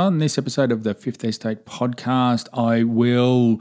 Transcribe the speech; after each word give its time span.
On 0.00 0.16
this 0.16 0.38
episode 0.38 0.72
of 0.72 0.82
the 0.82 0.94
Fifth 0.94 1.22
Estate 1.22 1.66
podcast, 1.66 2.48
I 2.54 2.84
will 2.84 3.60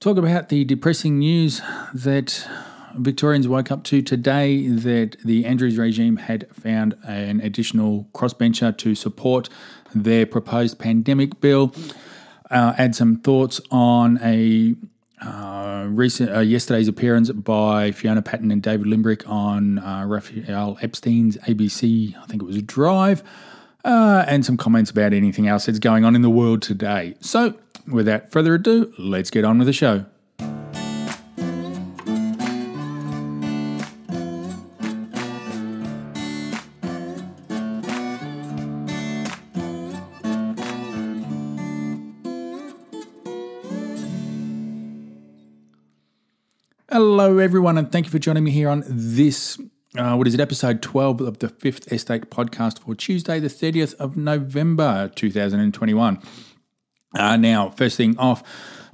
talk 0.00 0.16
about 0.16 0.48
the 0.48 0.64
depressing 0.64 1.20
news 1.20 1.62
that 1.94 2.48
Victorians 2.96 3.46
woke 3.46 3.70
up 3.70 3.84
to 3.84 4.02
today 4.02 4.66
that 4.66 5.18
the 5.24 5.44
Andrews 5.44 5.78
regime 5.78 6.16
had 6.16 6.52
found 6.52 6.96
an 7.06 7.40
additional 7.42 8.08
crossbencher 8.12 8.76
to 8.78 8.96
support 8.96 9.48
their 9.94 10.26
proposed 10.26 10.80
pandemic 10.80 11.40
bill. 11.40 11.72
Uh, 12.50 12.74
add 12.76 12.96
some 12.96 13.20
thoughts 13.20 13.60
on 13.70 14.18
a 14.24 14.74
uh, 15.24 15.86
recent 15.90 16.34
uh, 16.34 16.40
yesterday's 16.40 16.88
appearance 16.88 17.30
by 17.30 17.92
Fiona 17.92 18.20
Patten 18.20 18.50
and 18.50 18.64
David 18.64 18.88
Limbrick 18.88 19.22
on 19.28 19.78
uh, 19.78 20.06
Rafael 20.06 20.76
Epstein's 20.82 21.36
ABC, 21.36 22.16
I 22.20 22.26
think 22.26 22.42
it 22.42 22.46
was 22.46 22.60
Drive, 22.62 23.22
uh, 23.84 24.24
and 24.26 24.44
some 24.44 24.56
comments 24.56 24.90
about 24.90 25.12
anything 25.12 25.48
else 25.48 25.66
that's 25.66 25.78
going 25.78 26.04
on 26.04 26.14
in 26.14 26.22
the 26.22 26.30
world 26.30 26.62
today. 26.62 27.14
So, 27.20 27.54
without 27.86 28.30
further 28.30 28.54
ado, 28.54 28.92
let's 28.98 29.30
get 29.30 29.44
on 29.44 29.58
with 29.58 29.66
the 29.66 29.72
show. 29.72 30.06
Hello, 46.92 47.38
everyone, 47.38 47.78
and 47.78 47.90
thank 47.92 48.06
you 48.06 48.10
for 48.10 48.18
joining 48.18 48.42
me 48.42 48.50
here 48.50 48.68
on 48.68 48.82
this. 48.86 49.56
Uh, 49.96 50.14
what 50.14 50.28
is 50.28 50.34
it, 50.34 50.40
episode 50.40 50.80
12 50.82 51.20
of 51.20 51.40
the 51.40 51.48
Fifth 51.48 51.92
Estate 51.92 52.30
podcast 52.30 52.78
for 52.78 52.94
Tuesday, 52.94 53.40
the 53.40 53.48
30th 53.48 53.92
of 53.94 54.16
November 54.16 55.10
2021. 55.16 56.22
Uh, 57.12 57.36
now, 57.36 57.70
first 57.70 57.96
thing 57.96 58.16
off, 58.16 58.44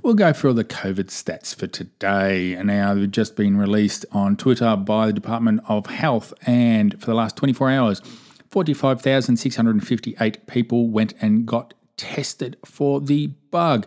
we'll 0.00 0.14
go 0.14 0.32
through 0.32 0.50
all 0.50 0.56
the 0.56 0.64
COVID 0.64 1.08
stats 1.08 1.54
for 1.54 1.66
today. 1.66 2.58
Now, 2.64 2.94
they've 2.94 3.10
just 3.10 3.36
been 3.36 3.58
released 3.58 4.06
on 4.10 4.38
Twitter 4.38 4.74
by 4.74 5.08
the 5.08 5.12
Department 5.12 5.60
of 5.68 5.84
Health, 5.84 6.32
and 6.46 6.98
for 6.98 7.04
the 7.04 7.14
last 7.14 7.36
24 7.36 7.70
hours, 7.70 8.00
45,658 8.48 10.46
people 10.46 10.88
went 10.88 11.12
and 11.20 11.44
got 11.44 11.74
tested 11.98 12.56
for 12.64 13.02
the 13.02 13.26
bug. 13.50 13.86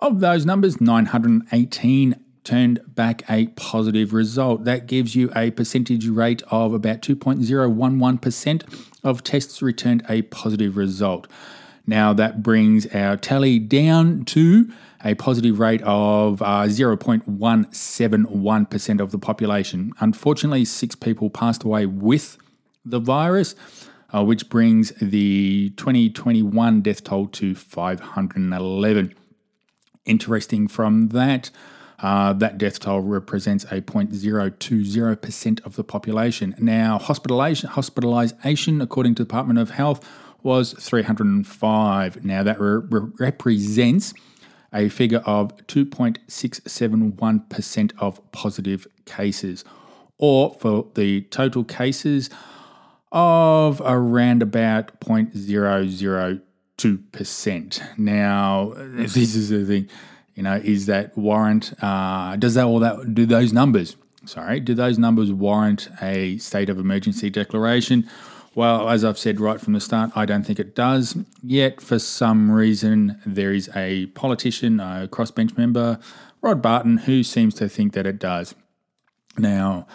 Of 0.00 0.18
those 0.18 0.44
numbers, 0.44 0.80
918 0.80 2.16
turned 2.44 2.80
back 2.86 3.22
a 3.28 3.48
positive 3.48 4.12
result. 4.12 4.64
That 4.64 4.86
gives 4.86 5.14
you 5.14 5.30
a 5.34 5.50
percentage 5.52 6.06
rate 6.08 6.42
of 6.50 6.74
about 6.74 7.00
2.011% 7.02 8.86
of 9.04 9.22
tests 9.22 9.62
returned 9.62 10.04
a 10.08 10.22
positive 10.22 10.76
result. 10.76 11.28
Now 11.86 12.12
that 12.14 12.42
brings 12.42 12.86
our 12.94 13.16
tally 13.16 13.58
down 13.58 14.24
to 14.26 14.70
a 15.04 15.14
positive 15.14 15.58
rate 15.58 15.82
of 15.82 16.40
uh, 16.42 16.66
0.171% 16.66 19.00
of 19.00 19.10
the 19.10 19.18
population. 19.18 19.92
Unfortunately, 19.98 20.64
six 20.64 20.94
people 20.94 21.28
passed 21.28 21.64
away 21.64 21.86
with 21.86 22.38
the 22.84 23.00
virus, 23.00 23.56
uh, 24.14 24.22
which 24.24 24.48
brings 24.48 24.92
the 25.00 25.70
2021 25.70 26.82
death 26.82 27.02
toll 27.02 27.26
to 27.28 27.56
511. 27.56 29.14
Interesting 30.04 30.68
from 30.68 31.08
that. 31.08 31.50
Uh, 32.02 32.32
that 32.32 32.58
death 32.58 32.80
toll 32.80 33.00
represents 33.00 33.62
a 33.64 33.80
0.020% 33.80 35.64
of 35.64 35.76
the 35.76 35.84
population. 35.84 36.52
Now, 36.58 36.98
hospitalization, 36.98 37.68
hospitalization, 37.70 38.80
according 38.80 39.14
to 39.14 39.22
the 39.22 39.28
Department 39.28 39.60
of 39.60 39.70
Health, 39.70 40.04
was 40.42 40.72
305. 40.72 42.24
Now, 42.24 42.42
that 42.42 42.60
re- 42.60 42.82
represents 43.20 44.12
a 44.74 44.88
figure 44.88 45.22
of 45.26 45.54
2.671% 45.68 47.92
of 47.98 48.32
positive 48.32 48.86
cases, 49.04 49.64
or 50.18 50.56
for 50.58 50.88
the 50.94 51.20
total 51.22 51.62
cases 51.62 52.30
of 53.12 53.80
around 53.84 54.42
about 54.42 54.98
0.002%. 55.00 57.98
Now, 57.98 58.72
this 58.76 59.36
is 59.36 59.50
the 59.50 59.64
thing 59.64 59.88
you 60.34 60.42
know, 60.42 60.56
is 60.56 60.86
that 60.86 61.16
warrant? 61.16 61.72
Uh, 61.82 62.36
does 62.36 62.54
that 62.54 62.64
all 62.64 62.80
that 62.80 63.14
do 63.14 63.26
those 63.26 63.52
numbers? 63.52 63.96
Sorry, 64.24 64.60
do 64.60 64.74
those 64.74 64.98
numbers 64.98 65.32
warrant 65.32 65.88
a 66.00 66.38
state 66.38 66.68
of 66.68 66.78
emergency 66.78 67.28
declaration? 67.28 68.08
Well, 68.54 68.88
as 68.88 69.04
I've 69.04 69.18
said 69.18 69.40
right 69.40 69.60
from 69.60 69.72
the 69.72 69.80
start, 69.80 70.10
I 70.14 70.26
don't 70.26 70.44
think 70.44 70.60
it 70.60 70.74
does. 70.74 71.16
Yet, 71.42 71.80
for 71.80 71.98
some 71.98 72.50
reason, 72.50 73.18
there 73.24 73.52
is 73.52 73.70
a 73.74 74.06
politician, 74.06 74.78
a 74.78 75.08
crossbench 75.10 75.56
member, 75.56 75.98
Rod 76.42 76.60
Barton, 76.60 76.98
who 76.98 77.22
seems 77.22 77.54
to 77.54 77.68
think 77.68 77.94
that 77.94 78.06
it 78.06 78.18
does. 78.18 78.54
Now, 79.38 79.86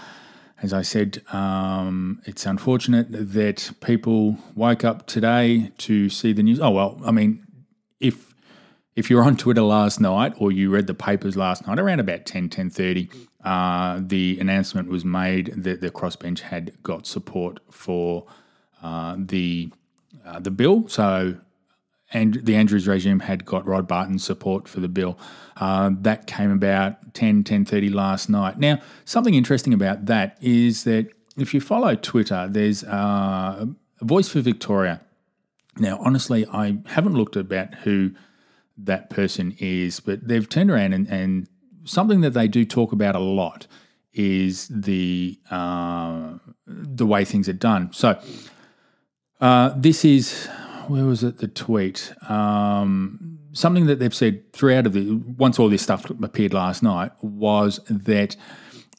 as 0.61 0.73
I 0.73 0.81
said, 0.81 1.21
um, 1.31 2.19
it's 2.25 2.45
unfortunate 2.45 3.07
that 3.11 3.71
people 3.81 4.37
woke 4.55 4.83
up 4.83 5.05
today 5.05 5.71
to 5.79 6.09
see 6.09 6.33
the 6.33 6.41
news. 6.41 6.59
Oh 6.59 6.71
well, 6.71 6.99
I 7.05 7.11
mean, 7.11 7.45
if 7.99 8.26
if 8.97 9.11
you're 9.11 9.23
on 9.23 9.37
Twitter 9.37 9.61
last 9.61 10.01
night 10.01 10.33
or 10.39 10.51
you 10.51 10.71
read 10.71 10.87
the 10.87 10.93
papers 10.93 11.37
last 11.37 11.67
night 11.67 11.77
around 11.77 11.99
about 11.99 12.25
10, 12.25 12.49
10.30, 12.49 13.27
uh, 13.43 14.01
the 14.03 14.39
announcement 14.39 14.89
was 14.89 15.05
made 15.05 15.53
that 15.55 15.81
the 15.81 15.91
crossbench 15.91 16.39
had 16.39 16.71
got 16.81 17.05
support 17.05 17.59
for 17.69 18.25
uh, 18.81 19.15
the 19.17 19.71
uh, 20.25 20.39
the 20.39 20.49
bill. 20.49 20.87
So 20.87 21.37
and 22.11 22.43
the 22.43 22.55
Andrews 22.55 22.87
regime 22.87 23.19
had 23.19 23.45
got 23.45 23.67
Rod 23.67 23.87
Barton's 23.87 24.23
support 24.23 24.67
for 24.67 24.79
the 24.79 24.87
bill. 24.87 25.19
Uh, 25.57 25.91
that 26.01 26.25
came 26.25 26.51
about 26.51 27.13
10, 27.13 27.43
10.30 27.43 27.93
last 27.93 28.29
night. 28.29 28.57
Now, 28.57 28.79
something 29.05 29.35
interesting 29.35 29.73
about 29.73 30.07
that 30.07 30.37
is 30.41 30.85
that 30.85 31.09
if 31.37 31.53
you 31.53 31.61
follow 31.61 31.93
Twitter, 31.95 32.47
there's 32.49 32.83
uh, 32.83 33.67
a 34.01 34.05
Voice 34.05 34.29
for 34.29 34.41
Victoria. 34.41 35.01
Now, 35.77 35.99
honestly, 36.01 36.47
I 36.51 36.79
haven't 36.87 37.13
looked 37.13 37.35
about 37.35 37.75
who– 37.75 38.11
that 38.77 39.09
person 39.09 39.55
is. 39.59 39.99
But 39.99 40.27
they've 40.27 40.47
turned 40.47 40.71
around 40.71 40.93
and, 40.93 41.07
and 41.07 41.47
something 41.85 42.21
that 42.21 42.31
they 42.31 42.47
do 42.47 42.65
talk 42.65 42.91
about 42.91 43.15
a 43.15 43.19
lot 43.19 43.67
is 44.13 44.67
the 44.69 45.39
uh, 45.51 46.33
the 46.65 47.05
way 47.05 47.23
things 47.23 47.47
are 47.47 47.53
done. 47.53 47.93
So 47.93 48.19
uh, 49.39 49.73
this 49.75 50.03
is 50.03 50.47
where 50.87 51.05
was 51.05 51.23
it? 51.23 51.37
The 51.37 51.47
tweet. 51.47 52.13
Um, 52.29 53.39
something 53.53 53.85
that 53.87 53.99
they've 53.99 54.13
said 54.13 54.53
throughout 54.53 54.85
of 54.85 54.93
the 54.93 55.15
once 55.37 55.59
all 55.59 55.69
this 55.69 55.81
stuff 55.81 56.09
appeared 56.09 56.53
last 56.53 56.83
night 56.83 57.11
was 57.21 57.79
that 57.89 58.35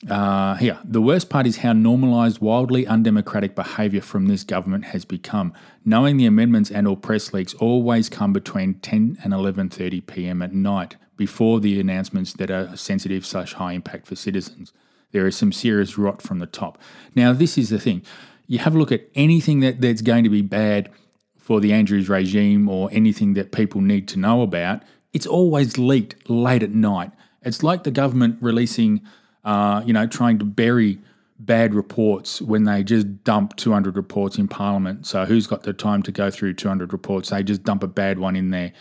uh, 0.08 0.54
here, 0.56 0.78
the 0.84 1.02
worst 1.02 1.28
part 1.28 1.46
is 1.46 1.58
how 1.58 1.72
normalised 1.72 2.40
wildly 2.40 2.86
undemocratic 2.86 3.56
behaviour 3.56 4.00
from 4.00 4.26
this 4.26 4.44
government 4.44 4.86
has 4.86 5.04
become. 5.04 5.52
Knowing 5.84 6.16
the 6.16 6.26
amendments 6.26 6.70
and 6.70 6.86
or 6.86 6.96
press 6.96 7.32
leaks 7.32 7.54
always 7.54 8.08
come 8.08 8.32
between 8.32 8.74
10 8.74 9.18
and 9.24 9.32
11:30 9.32 10.06
p.m. 10.06 10.40
at 10.40 10.52
night, 10.52 10.96
before 11.18 11.58
the 11.60 11.78
announcements 11.78 12.32
that 12.34 12.50
are 12.50 12.74
sensitive 12.76 13.26
such 13.26 13.54
high 13.54 13.72
impact 13.72 14.06
for 14.06 14.14
citizens. 14.16 14.72
There 15.10 15.26
is 15.26 15.36
some 15.36 15.52
serious 15.52 15.98
rot 15.98 16.22
from 16.22 16.38
the 16.38 16.46
top. 16.46 16.78
Now, 17.14 17.32
this 17.32 17.58
is 17.58 17.70
the 17.70 17.80
thing. 17.80 18.02
You 18.46 18.60
have 18.60 18.74
a 18.74 18.78
look 18.78 18.92
at 18.92 19.08
anything 19.14 19.60
that, 19.60 19.80
that's 19.80 20.00
going 20.00 20.24
to 20.24 20.30
be 20.30 20.42
bad 20.42 20.90
for 21.36 21.60
the 21.60 21.72
Andrews 21.72 22.08
regime 22.08 22.68
or 22.68 22.88
anything 22.92 23.34
that 23.34 23.52
people 23.52 23.80
need 23.80 24.06
to 24.08 24.18
know 24.18 24.42
about, 24.42 24.82
it's 25.12 25.26
always 25.26 25.78
leaked 25.78 26.28
late 26.30 26.62
at 26.62 26.70
night. 26.70 27.10
It's 27.42 27.62
like 27.62 27.84
the 27.84 27.90
government 27.90 28.36
releasing 28.40 29.00
uh, 29.44 29.82
you 29.84 29.92
know, 29.92 30.06
trying 30.06 30.38
to 30.38 30.44
bury 30.44 30.98
bad 31.38 31.72
reports 31.72 32.42
when 32.42 32.64
they 32.64 32.82
just 32.82 33.24
dump 33.24 33.56
200 33.56 33.96
reports 33.96 34.38
in 34.38 34.48
Parliament. 34.48 35.06
So 35.06 35.24
who's 35.24 35.46
got 35.46 35.62
the 35.62 35.72
time 35.72 36.02
to 36.02 36.12
go 36.12 36.30
through 36.30 36.54
200 36.54 36.92
reports? 36.92 37.30
They 37.30 37.42
just 37.42 37.62
dump 37.62 37.82
a 37.82 37.86
bad 37.86 38.18
one 38.18 38.34
in 38.34 38.50
there, 38.50 38.72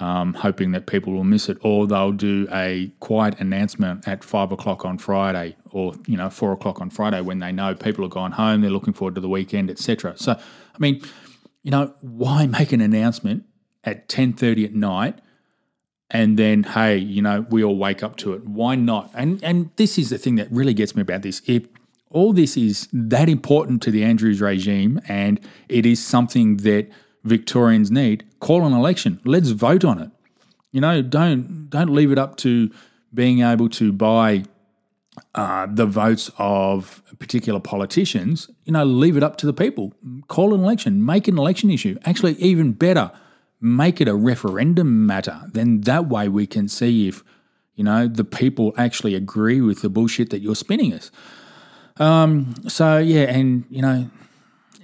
um, 0.00 0.32
hoping 0.34 0.72
that 0.72 0.86
people 0.86 1.12
will 1.12 1.24
miss 1.24 1.48
it, 1.48 1.58
or 1.60 1.86
they'll 1.86 2.12
do 2.12 2.48
a 2.50 2.90
quiet 3.00 3.38
announcement 3.38 4.08
at 4.08 4.24
five 4.24 4.50
o'clock 4.50 4.84
on 4.84 4.98
Friday, 4.98 5.56
or 5.70 5.94
you 6.06 6.16
know 6.16 6.30
four 6.30 6.52
o'clock 6.52 6.80
on 6.80 6.90
Friday 6.90 7.20
when 7.20 7.38
they 7.38 7.52
know 7.52 7.74
people 7.74 8.04
are 8.04 8.08
gone 8.08 8.32
home, 8.32 8.62
they're 8.62 8.70
looking 8.70 8.94
forward 8.94 9.14
to 9.14 9.20
the 9.20 9.28
weekend, 9.28 9.70
etc. 9.70 10.14
So, 10.16 10.32
I 10.32 10.78
mean, 10.78 11.02
you 11.62 11.70
know, 11.70 11.94
why 12.00 12.46
make 12.46 12.72
an 12.72 12.80
announcement 12.80 13.44
at 13.84 14.08
10:30 14.08 14.64
at 14.64 14.74
night? 14.74 15.18
And 16.10 16.38
then 16.38 16.62
hey, 16.62 16.96
you 16.96 17.22
know, 17.22 17.46
we 17.50 17.64
all 17.64 17.76
wake 17.76 18.02
up 18.02 18.16
to 18.18 18.32
it. 18.34 18.46
Why 18.46 18.74
not? 18.74 19.10
And 19.14 19.42
and 19.42 19.70
this 19.76 19.98
is 19.98 20.10
the 20.10 20.18
thing 20.18 20.36
that 20.36 20.50
really 20.50 20.74
gets 20.74 20.94
me 20.94 21.02
about 21.02 21.22
this. 21.22 21.42
If 21.46 21.66
all 22.10 22.32
this 22.32 22.56
is 22.56 22.88
that 22.92 23.28
important 23.28 23.82
to 23.82 23.90
the 23.90 24.04
Andrews 24.04 24.40
regime 24.40 25.00
and 25.08 25.40
it 25.68 25.84
is 25.84 26.04
something 26.04 26.58
that 26.58 26.88
Victorians 27.24 27.90
need, 27.90 28.24
call 28.38 28.64
an 28.64 28.72
election. 28.72 29.20
Let's 29.24 29.50
vote 29.50 29.84
on 29.84 30.00
it. 30.00 30.10
You 30.70 30.80
know, 30.80 31.02
don't 31.02 31.68
don't 31.68 31.92
leave 31.92 32.12
it 32.12 32.18
up 32.18 32.36
to 32.38 32.70
being 33.12 33.40
able 33.40 33.68
to 33.70 33.92
buy 33.92 34.44
uh, 35.34 35.66
the 35.70 35.86
votes 35.86 36.30
of 36.38 37.02
particular 37.18 37.58
politicians. 37.58 38.48
You 38.64 38.72
know, 38.72 38.84
leave 38.84 39.16
it 39.16 39.22
up 39.22 39.36
to 39.38 39.46
the 39.46 39.52
people. 39.52 39.92
Call 40.28 40.54
an 40.54 40.62
election. 40.62 41.04
Make 41.04 41.26
an 41.26 41.38
election 41.38 41.70
issue. 41.70 41.98
Actually, 42.04 42.34
even 42.34 42.72
better 42.72 43.10
make 43.60 44.00
it 44.00 44.08
a 44.08 44.14
referendum 44.14 45.06
matter. 45.06 45.42
Then 45.52 45.80
that 45.82 46.08
way 46.08 46.28
we 46.28 46.46
can 46.46 46.68
see 46.68 47.08
if, 47.08 47.22
you 47.74 47.84
know, 47.84 48.06
the 48.06 48.24
people 48.24 48.74
actually 48.76 49.14
agree 49.14 49.60
with 49.60 49.82
the 49.82 49.88
bullshit 49.88 50.30
that 50.30 50.40
you're 50.40 50.56
spinning 50.56 50.92
us. 50.92 51.10
Um, 51.98 52.54
so 52.68 52.98
yeah, 52.98 53.22
and 53.22 53.64
you 53.70 53.82
know, 53.82 54.10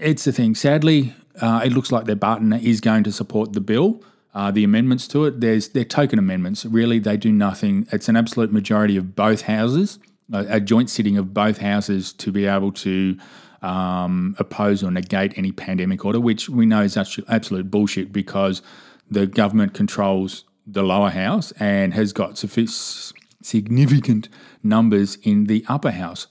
it's 0.01 0.25
the 0.25 0.33
thing. 0.33 0.55
Sadly, 0.55 1.15
uh, 1.41 1.63
it 1.65 1.73
looks 1.73 1.93
like 1.93 2.07
that 2.07 2.17
Barton 2.17 2.53
is 2.53 2.81
going 2.81 3.05
to 3.05 3.13
support 3.13 3.53
the 3.53 3.61
bill. 3.61 4.03
Uh, 4.35 4.51
the 4.51 4.65
amendments 4.65 5.07
to 5.09 5.27
it, 5.27 5.41
there's 5.41 5.69
they're 5.69 5.85
token 5.85 6.19
amendments. 6.19 6.65
Really, 6.65 6.99
they 6.99 7.19
do 7.19 7.31
nothing. 7.31 7.87
It's 7.93 8.09
an 8.09 8.17
absolute 8.17 8.51
majority 8.51 8.97
of 8.97 9.15
both 9.15 9.43
houses, 9.43 9.99
a, 10.33 10.57
a 10.57 10.61
joint 10.61 10.89
sitting 10.89 11.19
of 11.19 11.35
both 11.35 11.59
houses 11.59 12.15
to 12.15 12.33
be 12.33 12.47
able 12.47 12.73
to 12.73 13.19
um, 13.63 14.35
oppose 14.39 14.83
or 14.83 14.91
negate 14.91 15.37
any 15.37 15.53
pandemic 15.53 16.05
order, 16.05 16.21
which 16.21 16.49
we 16.49 16.67
know 16.67 16.83
is 16.83 16.97
absolute 16.97 17.71
bullshit 17.71 18.13
because 18.13 18.63
the 19.11 19.27
government 19.27 19.75
controls 19.75 20.45
the 20.67 20.83
lower 20.83 21.11
house 21.11 21.53
and 21.59 21.95
has 21.95 22.13
got 22.13 22.39
significant 22.39 24.29
numbers 24.63 25.17
in 25.23 25.45
the 25.45 25.65
upper 25.69 25.91
house. 25.91 26.27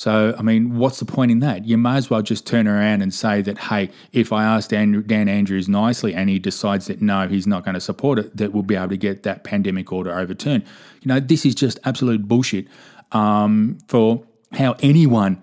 So, 0.00 0.34
I 0.38 0.42
mean, 0.42 0.78
what's 0.78 0.98
the 0.98 1.04
point 1.04 1.30
in 1.30 1.40
that? 1.40 1.66
You 1.66 1.76
may 1.76 1.96
as 1.96 2.08
well 2.08 2.22
just 2.22 2.46
turn 2.46 2.66
around 2.66 3.02
and 3.02 3.12
say 3.12 3.42
that, 3.42 3.58
hey, 3.58 3.90
if 4.12 4.32
I 4.32 4.44
ask 4.44 4.70
Dan, 4.70 5.04
Dan 5.06 5.28
Andrews 5.28 5.68
nicely 5.68 6.14
and 6.14 6.30
he 6.30 6.38
decides 6.38 6.86
that 6.86 7.02
no, 7.02 7.28
he's 7.28 7.46
not 7.46 7.66
going 7.66 7.74
to 7.74 7.82
support 7.82 8.18
it, 8.18 8.34
that 8.38 8.54
we'll 8.54 8.62
be 8.62 8.76
able 8.76 8.88
to 8.88 8.96
get 8.96 9.24
that 9.24 9.44
pandemic 9.44 9.92
order 9.92 10.18
overturned. 10.18 10.64
You 11.02 11.08
know, 11.08 11.20
this 11.20 11.44
is 11.44 11.54
just 11.54 11.78
absolute 11.84 12.26
bullshit 12.26 12.66
um, 13.12 13.76
for 13.88 14.24
how 14.52 14.74
anyone, 14.80 15.42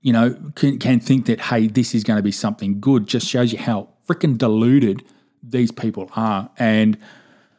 you 0.00 0.12
know, 0.12 0.34
can, 0.54 0.78
can 0.78 1.00
think 1.00 1.26
that, 1.26 1.40
hey, 1.40 1.66
this 1.66 1.94
is 1.94 2.04
going 2.04 2.16
to 2.16 2.22
be 2.22 2.32
something 2.32 2.80
good. 2.80 3.06
Just 3.06 3.26
shows 3.26 3.52
you 3.52 3.58
how 3.58 3.88
freaking 4.08 4.38
deluded 4.38 5.04
these 5.42 5.70
people 5.70 6.10
are. 6.16 6.50
And 6.58 6.98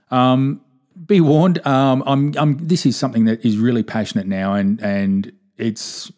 um, 0.09 0.61
be 1.05 1.21
warned, 1.21 1.65
um, 1.65 2.03
I'm, 2.05 2.33
I'm, 2.37 2.57
this 2.67 2.85
is 2.85 2.97
something 2.97 3.25
that 3.25 3.45
is 3.45 3.57
really 3.57 3.83
passionate 3.83 4.27
now 4.27 4.53
and, 4.53 4.81
and 4.81 5.31
it's 5.57 6.11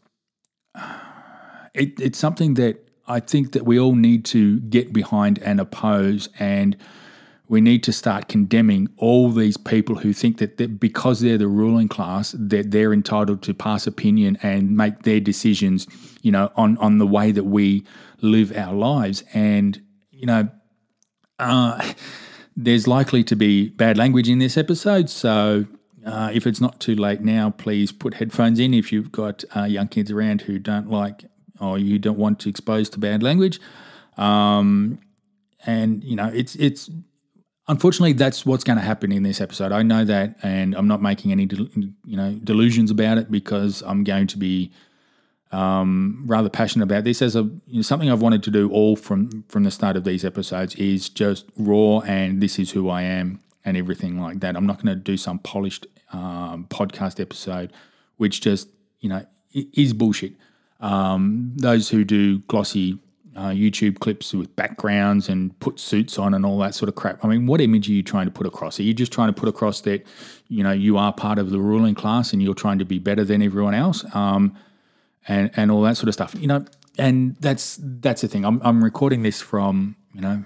it, 1.73 1.99
it's 1.99 2.17
something 2.17 2.53
that 2.55 2.87
I 3.07 3.19
think 3.19 3.51
that 3.53 3.65
we 3.65 3.79
all 3.79 3.95
need 3.95 4.25
to 4.25 4.59
get 4.61 4.93
behind 4.93 5.39
and 5.39 5.59
oppose, 5.59 6.29
and 6.39 6.77
we 7.49 7.61
need 7.61 7.83
to 7.83 7.93
start 7.93 8.27
condemning 8.27 8.87
all 8.97 9.29
these 9.29 9.57
people 9.57 9.95
who 9.95 10.13
think 10.13 10.37
that, 10.37 10.79
because 10.79 11.19
they're 11.19 11.37
the 11.37 11.47
ruling 11.47 11.87
class, 11.87 12.33
that 12.37 12.71
they're 12.71 12.93
entitled 12.93 13.41
to 13.43 13.53
pass 13.53 13.85
opinion 13.85 14.37
and 14.41 14.75
make 14.75 15.03
their 15.03 15.19
decisions, 15.19 15.87
you 16.21 16.31
know, 16.31 16.51
on 16.55 16.77
on 16.77 16.97
the 16.97 17.07
way 17.07 17.31
that 17.31 17.43
we 17.43 17.83
live 18.21 18.55
our 18.55 18.73
lives. 18.73 19.23
And 19.33 19.81
you 20.11 20.25
know, 20.25 20.49
uh, 21.39 21.93
there's 22.55 22.87
likely 22.87 23.23
to 23.25 23.35
be 23.35 23.69
bad 23.69 23.97
language 23.97 24.29
in 24.29 24.39
this 24.39 24.57
episode, 24.57 25.09
so 25.09 25.65
uh, 26.05 26.31
if 26.33 26.45
it's 26.45 26.61
not 26.61 26.79
too 26.79 26.95
late 26.95 27.21
now, 27.21 27.49
please 27.49 27.91
put 27.91 28.15
headphones 28.15 28.59
in 28.59 28.73
if 28.73 28.91
you've 28.91 29.11
got 29.11 29.43
uh, 29.55 29.63
young 29.63 29.87
kids 29.87 30.11
around 30.11 30.41
who 30.41 30.59
don't 30.59 30.89
like 30.89 31.25
or 31.59 31.77
you 31.77 31.97
don't 31.99 32.17
want 32.17 32.39
to 32.39 32.49
expose 32.49 32.89
to 32.89 32.99
bad 32.99 33.23
language. 33.23 33.59
Um, 34.17 34.99
and 35.65 36.03
you 36.03 36.15
know, 36.15 36.27
it's 36.33 36.55
it's 36.55 36.89
unfortunately 37.67 38.13
that's 38.13 38.45
what's 38.45 38.63
going 38.63 38.77
to 38.77 38.83
happen 38.83 39.11
in 39.11 39.23
this 39.23 39.39
episode. 39.41 39.71
I 39.71 39.83
know 39.83 40.03
that, 40.05 40.35
and 40.43 40.75
I'm 40.75 40.87
not 40.87 41.01
making 41.01 41.31
any 41.31 41.47
you 42.05 42.17
know 42.17 42.39
delusions 42.43 42.91
about 42.91 43.17
it 43.17 43.31
because 43.31 43.81
I'm 43.85 44.03
going 44.03 44.27
to 44.27 44.37
be 44.37 44.71
um, 45.51 46.23
rather 46.25 46.49
passionate 46.49 46.85
about 46.85 47.03
this. 47.03 47.21
As 47.21 47.35
a 47.35 47.43
you 47.67 47.77
know, 47.77 47.81
something 47.81 48.09
I've 48.09 48.21
wanted 48.21 48.43
to 48.43 48.51
do 48.51 48.69
all 48.71 48.95
from 48.95 49.43
from 49.47 49.63
the 49.63 49.71
start 49.71 49.95
of 49.95 50.03
these 50.03 50.25
episodes 50.25 50.75
is 50.75 51.09
just 51.09 51.45
raw, 51.57 51.99
and 51.99 52.41
this 52.41 52.59
is 52.59 52.71
who 52.71 52.89
I 52.89 53.03
am, 53.03 53.41
and 53.63 53.77
everything 53.77 54.19
like 54.19 54.39
that. 54.41 54.55
I'm 54.55 54.65
not 54.65 54.83
going 54.83 54.95
to 54.95 55.01
do 55.01 55.17
some 55.17 55.39
polished 55.39 55.87
um, 56.11 56.67
podcast 56.69 57.19
episode, 57.19 57.71
which 58.17 58.41
just 58.41 58.69
you 58.99 59.09
know 59.09 59.25
is 59.53 59.93
bullshit. 59.93 60.33
Um, 60.79 61.53
those 61.55 61.89
who 61.89 62.03
do 62.03 62.39
glossy 62.39 62.99
uh, 63.35 63.49
YouTube 63.49 63.99
clips 63.99 64.33
with 64.33 64.55
backgrounds 64.55 65.29
and 65.29 65.57
put 65.59 65.79
suits 65.79 66.19
on 66.19 66.33
and 66.33 66.45
all 66.45 66.57
that 66.59 66.75
sort 66.75 66.89
of 66.89 66.95
crap. 66.95 67.23
I 67.23 67.27
mean, 67.27 67.47
what 67.47 67.61
image 67.61 67.89
are 67.89 67.93
you 67.93 68.03
trying 68.03 68.25
to 68.25 68.31
put 68.31 68.47
across? 68.47 68.79
Are 68.79 68.83
you 68.83 68.93
just 68.93 69.11
trying 69.11 69.29
to 69.29 69.33
put 69.33 69.49
across 69.49 69.81
that, 69.81 70.05
you 70.47 70.63
know, 70.63 70.71
you 70.71 70.97
are 70.97 71.13
part 71.13 71.39
of 71.39 71.49
the 71.49 71.59
ruling 71.59 71.95
class 71.95 72.33
and 72.33 72.41
you're 72.41 72.53
trying 72.53 72.79
to 72.79 72.85
be 72.85 72.99
better 72.99 73.23
than 73.23 73.41
everyone 73.41 73.73
else, 73.73 74.03
um, 74.15 74.55
and 75.27 75.51
and 75.55 75.71
all 75.71 75.81
that 75.83 75.97
sort 75.97 76.07
of 76.07 76.13
stuff? 76.13 76.35
You 76.37 76.47
know, 76.47 76.65
and 76.97 77.35
that's 77.37 77.79
that's 77.81 78.21
the 78.21 78.27
thing. 78.27 78.45
I'm 78.45 78.61
I'm 78.63 78.83
recording 78.83 79.23
this 79.23 79.41
from 79.41 79.95
you 80.13 80.21
know 80.21 80.43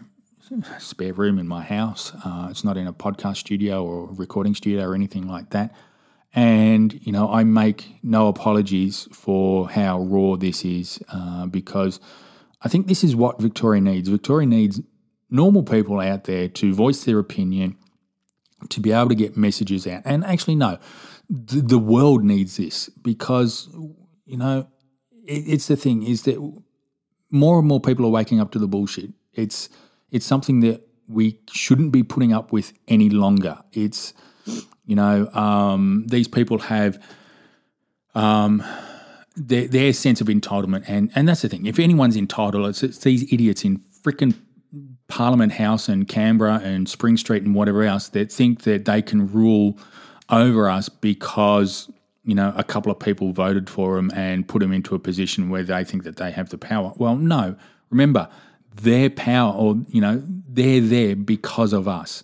spare 0.80 1.14
room 1.14 1.40
in 1.40 1.48
my 1.48 1.64
house. 1.64 2.14
Uh, 2.24 2.48
it's 2.50 2.64
not 2.64 2.78
in 2.78 2.88
a 2.88 2.94
podcast 2.94 3.38
studio 3.38 3.84
or 3.84 4.14
recording 4.14 4.56
studio 4.56 4.88
or 4.88 4.96
anything 4.96 5.28
like 5.28 5.50
that. 5.52 5.74
And, 6.34 7.00
you 7.06 7.12
know, 7.12 7.32
I 7.32 7.44
make 7.44 7.96
no 8.04 8.28
apologies 8.28 9.08
for 9.12 9.70
how 9.70 10.02
raw 10.02 10.36
this 10.36 10.64
is 10.64 11.02
uh, 11.10 11.48
because 11.48 12.00
I 12.62 12.70
think 12.70 12.88
this 12.88 13.04
is 13.04 13.16
what 13.16 13.42
Victoria 13.42 13.82
needs. 13.82 14.10
Victoria 14.10 14.48
needs 14.48 14.82
normal 15.30 15.64
people 15.64 16.00
out 16.00 16.24
there 16.24 16.48
to 16.48 16.74
voice 16.74 17.04
their 17.04 17.20
opinion, 17.20 17.78
to 18.70 18.80
be 18.80 18.92
able 18.92 19.10
to 19.10 19.16
get 19.16 19.38
messages 19.38 19.86
out. 19.86 20.02
And 20.06 20.26
actually, 20.26 20.56
no, 20.56 20.80
the, 21.30 21.62
the 21.62 21.78
world 21.78 22.24
needs 22.24 22.58
this 22.58 22.90
because, 22.90 23.70
you 24.26 24.38
know, 24.38 24.68
it, 25.26 25.44
it's 25.48 25.68
the 25.68 25.76
thing 25.76 26.04
is 26.04 26.24
that 26.24 26.38
more 27.30 27.60
and 27.60 27.68
more 27.68 27.82
people 27.82 28.06
are 28.06 28.10
waking 28.10 28.40
up 28.40 28.52
to 28.52 28.60
the 28.60 28.68
bullshit. 28.68 29.12
It's 29.34 29.70
it's 30.10 30.26
something 30.26 30.62
that 30.62 30.88
we 31.08 31.40
shouldn't 31.52 31.92
be 31.92 32.02
putting 32.04 32.34
up 32.34 32.52
with 32.52 32.74
any 32.88 33.10
longer. 33.10 33.60
It's 33.74 34.14
you 34.86 34.96
know, 34.96 35.28
um, 35.34 36.06
these 36.08 36.30
people 36.30 36.60
have 36.60 37.04
um, 38.16 38.64
their, 39.38 39.68
their 39.68 39.94
sense 39.94 40.22
of 40.22 40.28
entitlement, 40.28 40.84
and 40.88 41.12
and 41.16 41.28
that's 41.28 41.42
the 41.42 41.50
thing. 41.50 41.66
If 41.66 41.80
anyone's 41.80 42.18
entitled, 42.18 42.68
it's, 42.68 42.84
it's 42.84 43.00
these 43.00 43.32
idiots 43.32 43.64
in 43.64 43.80
freaking 44.02 44.36
Parliament 45.08 45.54
House 45.54 45.88
and 45.88 46.08
Canberra 46.08 46.60
and 46.64 46.90
Spring 46.90 47.18
Street 47.18 47.44
and 47.44 47.56
whatever 47.56 47.84
else 47.84 48.10
that 48.10 48.32
think 48.32 48.64
that 48.64 48.86
they 48.86 49.02
can 49.02 49.32
rule 49.32 49.78
over 50.30 50.70
us 50.70 50.90
because 50.90 51.90
you 52.24 52.36
know 52.36 52.54
a 52.58 52.64
couple 52.64 52.92
of 52.92 53.00
people 53.00 53.32
voted 53.32 53.70
for 53.70 53.96
them 53.96 54.12
and 54.16 54.48
put 54.48 54.60
them 54.60 54.74
into 54.74 54.96
a 54.96 55.00
position 55.00 55.50
where 55.50 55.64
they 55.64 55.84
think 55.84 56.04
that 56.04 56.18
they 56.18 56.32
have 56.32 56.50
the 56.50 56.58
power. 56.58 56.94
Well, 56.98 57.16
no. 57.16 57.56
Remember, 57.90 58.28
their 58.76 59.10
power, 59.10 59.54
or 59.54 59.78
you 59.88 60.02
know, 60.02 60.22
they're 60.48 60.82
there 60.82 61.16
because 61.16 61.72
of 61.74 61.88
us 61.88 62.24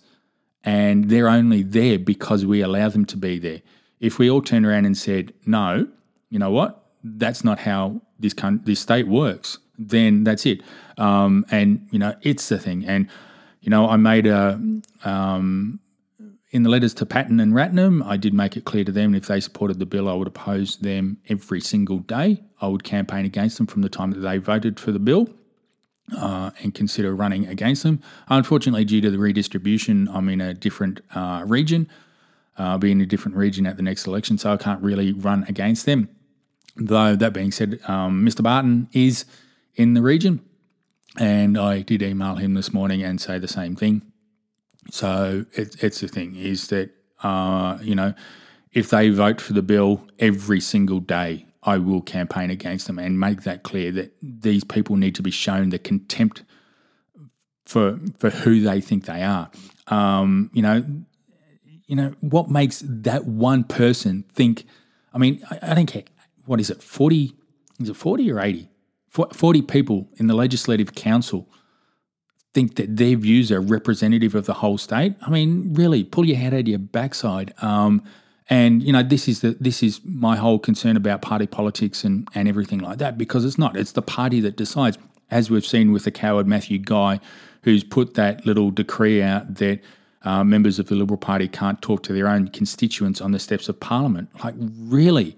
and 0.64 1.10
they're 1.10 1.28
only 1.28 1.62
there 1.62 1.98
because 1.98 2.44
we 2.46 2.62
allow 2.62 2.88
them 2.88 3.04
to 3.04 3.16
be 3.16 3.38
there. 3.38 3.60
If 4.00 4.18
we 4.18 4.30
all 4.30 4.42
turned 4.42 4.66
around 4.66 4.86
and 4.86 4.96
said, 4.96 5.32
no, 5.46 5.86
you 6.30 6.38
know 6.38 6.50
what, 6.50 6.83
that's 7.04 7.44
not 7.44 7.60
how 7.60 8.00
this 8.18 8.34
con- 8.34 8.62
this 8.64 8.80
state 8.80 9.06
works, 9.06 9.58
then 9.78 10.24
that's 10.24 10.46
it. 10.46 10.62
Um, 10.98 11.44
and 11.50 11.86
you 11.90 11.98
know, 11.98 12.14
it's 12.22 12.48
the 12.48 12.58
thing. 12.58 12.84
And 12.84 13.08
you 13.60 13.70
know, 13.70 13.88
I 13.88 13.96
made 13.96 14.26
a 14.26 14.60
um, 15.04 15.80
in 16.54 16.62
the 16.62 16.70
letters 16.70 16.94
to 16.94 17.06
Patten 17.06 17.40
and 17.40 17.52
Ratnam, 17.52 18.06
I 18.06 18.16
did 18.16 18.32
make 18.32 18.56
it 18.56 18.64
clear 18.64 18.84
to 18.84 18.92
them 18.92 19.12
if 19.12 19.26
they 19.26 19.40
supported 19.40 19.80
the 19.80 19.86
bill, 19.86 20.08
I 20.08 20.14
would 20.14 20.28
oppose 20.28 20.76
them 20.76 21.18
every 21.28 21.60
single 21.60 21.98
day. 21.98 22.44
I 22.60 22.68
would 22.68 22.84
campaign 22.84 23.24
against 23.24 23.58
them 23.58 23.66
from 23.66 23.82
the 23.82 23.88
time 23.88 24.12
that 24.12 24.20
they 24.20 24.38
voted 24.38 24.78
for 24.78 24.92
the 24.92 25.00
bill 25.00 25.28
uh, 26.16 26.52
and 26.62 26.72
consider 26.72 27.12
running 27.12 27.48
against 27.48 27.82
them. 27.82 28.00
Unfortunately, 28.28 28.84
due 28.84 29.00
to 29.00 29.10
the 29.10 29.18
redistribution, 29.18 30.08
I'm 30.08 30.28
in 30.28 30.40
a 30.40 30.54
different 30.54 31.00
uh, 31.12 31.42
region. 31.44 31.88
Uh, 32.56 32.62
I'll 32.62 32.78
be 32.78 32.92
in 32.92 33.00
a 33.00 33.06
different 33.06 33.36
region 33.36 33.66
at 33.66 33.76
the 33.76 33.82
next 33.82 34.06
election, 34.06 34.38
so 34.38 34.52
I 34.52 34.56
can't 34.56 34.80
really 34.80 35.12
run 35.12 35.44
against 35.48 35.86
them. 35.86 36.08
Though, 36.76 37.16
that 37.16 37.32
being 37.32 37.52
said, 37.52 37.80
um, 37.86 38.24
Mr. 38.24 38.42
Barton 38.42 38.88
is 38.92 39.24
in 39.74 39.94
the 39.94 40.02
region, 40.02 40.40
and 41.18 41.56
I 41.56 41.82
did 41.82 42.02
email 42.02 42.36
him 42.36 42.54
this 42.54 42.72
morning 42.72 43.02
and 43.02 43.20
say 43.20 43.38
the 43.38 43.48
same 43.48 43.76
thing. 43.76 44.02
So, 44.90 45.46
it, 45.52 45.82
it's 45.82 46.00
the 46.00 46.08
thing 46.08 46.36
is 46.36 46.68
that, 46.68 46.90
uh, 47.22 47.78
you 47.80 47.94
know, 47.94 48.14
if 48.72 48.90
they 48.90 49.08
vote 49.10 49.40
for 49.40 49.52
the 49.52 49.62
bill 49.62 50.04
every 50.18 50.60
single 50.60 51.00
day, 51.00 51.46
I 51.62 51.78
will 51.78 52.02
campaign 52.02 52.50
against 52.50 52.86
them 52.86 52.98
and 52.98 53.18
make 53.18 53.42
that 53.42 53.62
clear 53.62 53.90
that 53.92 54.12
these 54.20 54.64
people 54.64 54.96
need 54.96 55.14
to 55.14 55.22
be 55.22 55.30
shown 55.30 55.70
the 55.70 55.78
contempt 55.78 56.42
for 57.64 57.98
for 58.18 58.30
who 58.30 58.60
they 58.60 58.80
think 58.80 59.06
they 59.06 59.22
are. 59.22 59.50
Um, 59.86 60.50
you 60.52 60.62
know, 60.62 60.84
you 61.86 61.96
know 61.96 62.14
what 62.20 62.50
makes 62.50 62.82
that 62.84 63.24
one 63.24 63.64
person 63.64 64.24
think. 64.32 64.64
I 65.12 65.18
mean, 65.18 65.42
I, 65.50 65.70
I 65.70 65.74
don't 65.74 65.86
care. 65.86 66.04
What 66.46 66.60
is 66.60 66.70
it? 66.70 66.82
Forty? 66.82 67.34
Is 67.80 67.88
it 67.88 67.96
forty 67.96 68.30
or 68.30 68.40
eighty? 68.40 68.68
Forty 69.08 69.62
people 69.62 70.08
in 70.16 70.26
the 70.26 70.34
legislative 70.34 70.94
council 70.94 71.48
think 72.52 72.76
that 72.76 72.96
their 72.96 73.16
views 73.16 73.50
are 73.52 73.60
representative 73.60 74.34
of 74.34 74.46
the 74.46 74.54
whole 74.54 74.78
state. 74.78 75.14
I 75.22 75.30
mean, 75.30 75.74
really, 75.74 76.04
pull 76.04 76.24
your 76.24 76.36
head 76.36 76.54
out 76.54 76.60
of 76.60 76.68
your 76.68 76.78
backside. 76.78 77.52
Um, 77.62 78.02
and 78.48 78.82
you 78.82 78.92
know, 78.92 79.02
this 79.02 79.28
is 79.28 79.40
the 79.40 79.56
this 79.60 79.82
is 79.82 80.00
my 80.04 80.36
whole 80.36 80.58
concern 80.58 80.96
about 80.96 81.22
party 81.22 81.46
politics 81.46 82.04
and 82.04 82.28
and 82.34 82.48
everything 82.48 82.80
like 82.80 82.98
that 82.98 83.16
because 83.18 83.44
it's 83.44 83.58
not. 83.58 83.76
It's 83.76 83.92
the 83.92 84.02
party 84.02 84.40
that 84.40 84.56
decides, 84.56 84.98
as 85.30 85.50
we've 85.50 85.66
seen 85.66 85.92
with 85.92 86.04
the 86.04 86.10
coward 86.10 86.46
Matthew 86.46 86.78
Guy, 86.78 87.20
who's 87.62 87.84
put 87.84 88.14
that 88.14 88.44
little 88.44 88.70
decree 88.70 89.22
out 89.22 89.54
that 89.56 89.80
uh, 90.22 90.44
members 90.44 90.78
of 90.78 90.86
the 90.88 90.94
Liberal 90.94 91.18
Party 91.18 91.48
can't 91.48 91.80
talk 91.82 92.02
to 92.04 92.12
their 92.12 92.28
own 92.28 92.48
constituents 92.48 93.20
on 93.20 93.32
the 93.32 93.38
steps 93.38 93.68
of 93.68 93.80
Parliament. 93.80 94.28
Like, 94.42 94.54
really? 94.58 95.36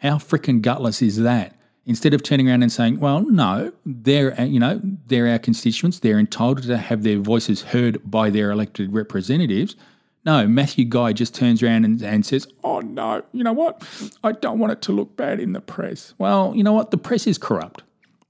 How 0.00 0.16
freaking 0.16 0.62
gutless 0.62 1.02
is 1.02 1.18
that? 1.18 1.54
Instead 1.86 2.14
of 2.14 2.22
turning 2.22 2.48
around 2.48 2.62
and 2.62 2.70
saying, 2.70 3.00
well, 3.00 3.20
no, 3.20 3.72
they're, 3.84 4.38
uh, 4.38 4.44
you 4.44 4.60
know, 4.60 4.80
they're 5.06 5.28
our 5.28 5.38
constituents, 5.38 5.98
they're 5.98 6.18
entitled 6.18 6.62
to 6.62 6.76
have 6.76 7.02
their 7.02 7.18
voices 7.18 7.62
heard 7.62 8.00
by 8.08 8.30
their 8.30 8.50
elected 8.50 8.92
representatives. 8.92 9.76
No, 10.24 10.46
Matthew 10.46 10.84
Guy 10.84 11.12
just 11.12 11.34
turns 11.34 11.62
around 11.62 11.84
and, 11.84 12.02
and 12.02 12.24
says, 12.24 12.46
oh, 12.62 12.80
no, 12.80 13.22
you 13.32 13.42
know 13.42 13.54
what? 13.54 13.82
I 14.22 14.32
don't 14.32 14.58
want 14.58 14.72
it 14.72 14.82
to 14.82 14.92
look 14.92 15.16
bad 15.16 15.40
in 15.40 15.52
the 15.52 15.60
press. 15.60 16.14
Well, 16.18 16.52
you 16.54 16.62
know 16.62 16.74
what? 16.74 16.90
The 16.90 16.98
press 16.98 17.26
is 17.26 17.38
corrupt. 17.38 17.82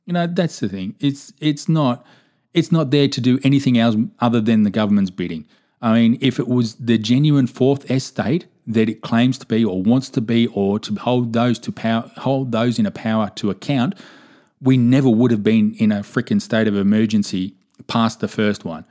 You 0.07 0.13
know, 0.13 0.27
that's 0.27 0.61
the 0.61 0.69
thing. 0.69 0.95
It's, 1.01 1.33
it's, 1.41 1.69
not, 1.69 2.07
it's 2.55 2.73
not 2.73 2.91
there 2.91 3.09
to 3.09 3.21
do 3.21 3.39
anything 3.43 3.79
else 3.79 3.97
other 4.21 4.41
than 4.41 4.63
the 4.63 4.71
government's 4.71 5.11
bidding. 5.11 5.47
I 5.83 5.95
mean, 5.95 6.19
if 6.21 6.39
it 6.39 6.47
was 6.47 6.77
the 6.77 6.99
genuine 6.99 7.47
fourth 7.47 7.91
estate 7.91 8.47
that 8.73 8.89
it 8.89 9.01
claims 9.01 9.39
to 9.39 9.47
be 9.47 9.65
or 9.65 9.83
wants 9.83 10.09
to 10.11 10.21
be 10.21 10.47
or 10.49 10.79
to 10.79 10.95
hold 10.95 11.33
those 11.33 11.59
to 11.61 11.73
power, 11.73 12.11
hold 12.19 12.53
those 12.53 12.79
in 12.79 12.87
a 12.87 12.91
power 12.91 13.31
to 13.37 13.51
account, 13.51 13.95
we 14.61 14.77
never 14.77 15.09
would 15.09 15.31
have 15.31 15.43
been 15.43 15.75
in 15.75 15.91
a 15.91 16.01
freaking 16.01 16.41
state 16.41 16.69
of 16.69 16.77
emergency 16.77 17.55
past 17.87 18.21
the 18.21 18.29
first 18.29 18.65
one. 18.65 18.85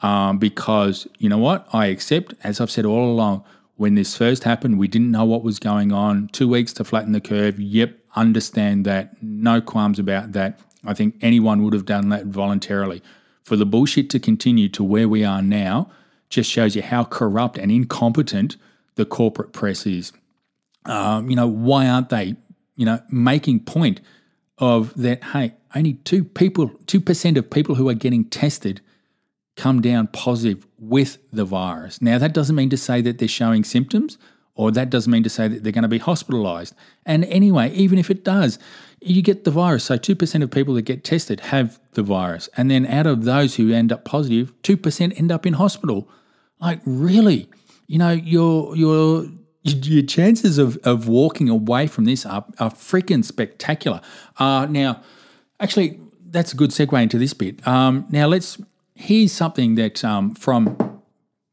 Um, 0.00 0.38
because 0.38 1.08
you 1.18 1.28
know 1.28 1.38
what? 1.38 1.66
I 1.72 1.86
accept, 1.86 2.34
as 2.44 2.60
I've 2.60 2.70
said 2.70 2.84
all 2.84 3.10
along, 3.10 3.44
when 3.76 3.94
this 3.94 4.16
first 4.16 4.44
happened, 4.44 4.78
we 4.78 4.88
didn't 4.88 5.10
know 5.10 5.24
what 5.24 5.42
was 5.42 5.58
going 5.58 5.92
on. 5.92 6.28
Two 6.28 6.48
weeks 6.48 6.72
to 6.74 6.84
flatten 6.84 7.12
the 7.12 7.20
curve. 7.20 7.58
Yep, 7.58 7.96
understand 8.16 8.84
that. 8.86 9.20
No 9.22 9.60
qualms 9.60 9.98
about 9.98 10.32
that. 10.32 10.60
I 10.84 10.94
think 10.94 11.16
anyone 11.20 11.62
would 11.62 11.72
have 11.72 11.84
done 11.84 12.08
that 12.10 12.26
voluntarily. 12.26 13.02
For 13.42 13.56
the 13.56 13.66
bullshit 13.66 14.10
to 14.10 14.20
continue 14.20 14.68
to 14.70 14.84
where 14.84 15.08
we 15.08 15.24
are 15.24 15.42
now, 15.42 15.90
just 16.28 16.50
shows 16.50 16.76
you 16.76 16.82
how 16.82 17.04
corrupt 17.04 17.58
and 17.58 17.72
incompetent 17.72 18.56
the 18.98 19.06
corporate 19.06 19.52
press 19.52 19.86
is. 19.86 20.12
Um, 20.84 21.30
you 21.30 21.36
know, 21.36 21.46
why 21.46 21.86
aren't 21.86 22.08
they, 22.10 22.34
you 22.74 22.84
know, 22.84 23.00
making 23.10 23.60
point 23.60 24.00
of 24.58 24.92
that, 24.94 25.22
hey, 25.22 25.54
only 25.74 25.94
two 25.94 26.24
people, 26.24 26.70
2% 26.86 27.36
of 27.36 27.48
people 27.48 27.76
who 27.76 27.88
are 27.88 27.94
getting 27.94 28.24
tested 28.24 28.80
come 29.56 29.80
down 29.80 30.08
positive 30.08 30.66
with 30.78 31.18
the 31.32 31.44
virus. 31.44 32.02
Now, 32.02 32.18
that 32.18 32.34
doesn't 32.34 32.56
mean 32.56 32.70
to 32.70 32.76
say 32.76 33.00
that 33.02 33.18
they're 33.18 33.28
showing 33.28 33.62
symptoms 33.62 34.18
or 34.56 34.72
that 34.72 34.90
doesn't 34.90 35.12
mean 35.12 35.22
to 35.22 35.30
say 35.30 35.46
that 35.46 35.62
they're 35.62 35.72
going 35.72 35.82
to 35.82 35.88
be 35.88 35.98
hospitalized. 35.98 36.74
And 37.06 37.24
anyway, 37.26 37.70
even 37.74 37.98
if 37.98 38.10
it 38.10 38.24
does, 38.24 38.58
you 39.00 39.22
get 39.22 39.44
the 39.44 39.52
virus. 39.52 39.84
So 39.84 39.96
2% 39.96 40.42
of 40.42 40.50
people 40.50 40.74
that 40.74 40.82
get 40.82 41.04
tested 41.04 41.38
have 41.40 41.78
the 41.92 42.02
virus. 42.02 42.48
And 42.56 42.68
then 42.68 42.84
out 42.84 43.06
of 43.06 43.22
those 43.24 43.54
who 43.54 43.72
end 43.72 43.92
up 43.92 44.04
positive, 44.04 44.52
2% 44.62 45.16
end 45.16 45.30
up 45.30 45.46
in 45.46 45.52
hospital. 45.52 46.08
Like 46.60 46.80
really, 46.84 47.48
you 47.88 47.98
know, 47.98 48.12
your 48.12 48.76
your 48.76 49.24
your 49.64 50.04
chances 50.04 50.58
of, 50.58 50.76
of 50.84 51.08
walking 51.08 51.48
away 51.48 51.86
from 51.88 52.04
this 52.04 52.24
are, 52.24 52.44
are 52.60 52.70
freaking 52.70 53.24
spectacular. 53.24 54.00
Uh, 54.38 54.66
now, 54.70 55.02
actually, 55.58 56.00
that's 56.26 56.52
a 56.52 56.56
good 56.56 56.70
segue 56.70 57.02
into 57.02 57.18
this 57.18 57.34
bit. 57.34 57.66
Um, 57.66 58.06
now, 58.10 58.28
let's 58.28 58.58
here's 58.94 59.32
something 59.32 59.74
that 59.74 60.04
um, 60.04 60.34
from 60.34 61.02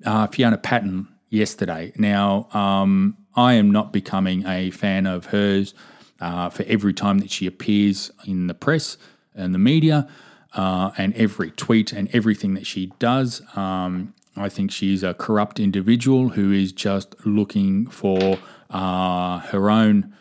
uh, 0.05 0.27
Fiona 0.27 0.57
Patten 0.57 1.07
yesterday. 1.29 1.93
Now, 1.97 2.47
um, 2.51 3.17
I 3.35 3.53
am 3.53 3.71
not 3.71 3.91
becoming 3.91 4.45
a 4.45 4.71
fan 4.71 5.05
of 5.07 5.27
hers 5.27 5.73
uh, 6.19 6.49
for 6.49 6.63
every 6.63 6.93
time 6.93 7.19
that 7.19 7.31
she 7.31 7.47
appears 7.47 8.11
in 8.25 8.47
the 8.47 8.53
press 8.53 8.97
and 9.33 9.53
the 9.53 9.59
media, 9.59 10.07
uh, 10.53 10.91
and 10.97 11.13
every 11.15 11.51
tweet 11.51 11.91
and 11.91 12.13
everything 12.13 12.53
that 12.53 12.65
she 12.65 12.93
does. 12.99 13.41
Um, 13.57 14.13
I 14.37 14.49
think 14.49 14.71
she's 14.71 15.03
a 15.03 15.13
corrupt 15.13 15.59
individual 15.59 16.29
who 16.29 16.51
is 16.51 16.71
just 16.71 17.15
looking 17.25 17.87
for 17.87 18.37
uh, 18.69 19.39
her 19.39 19.69
own. 19.69 20.13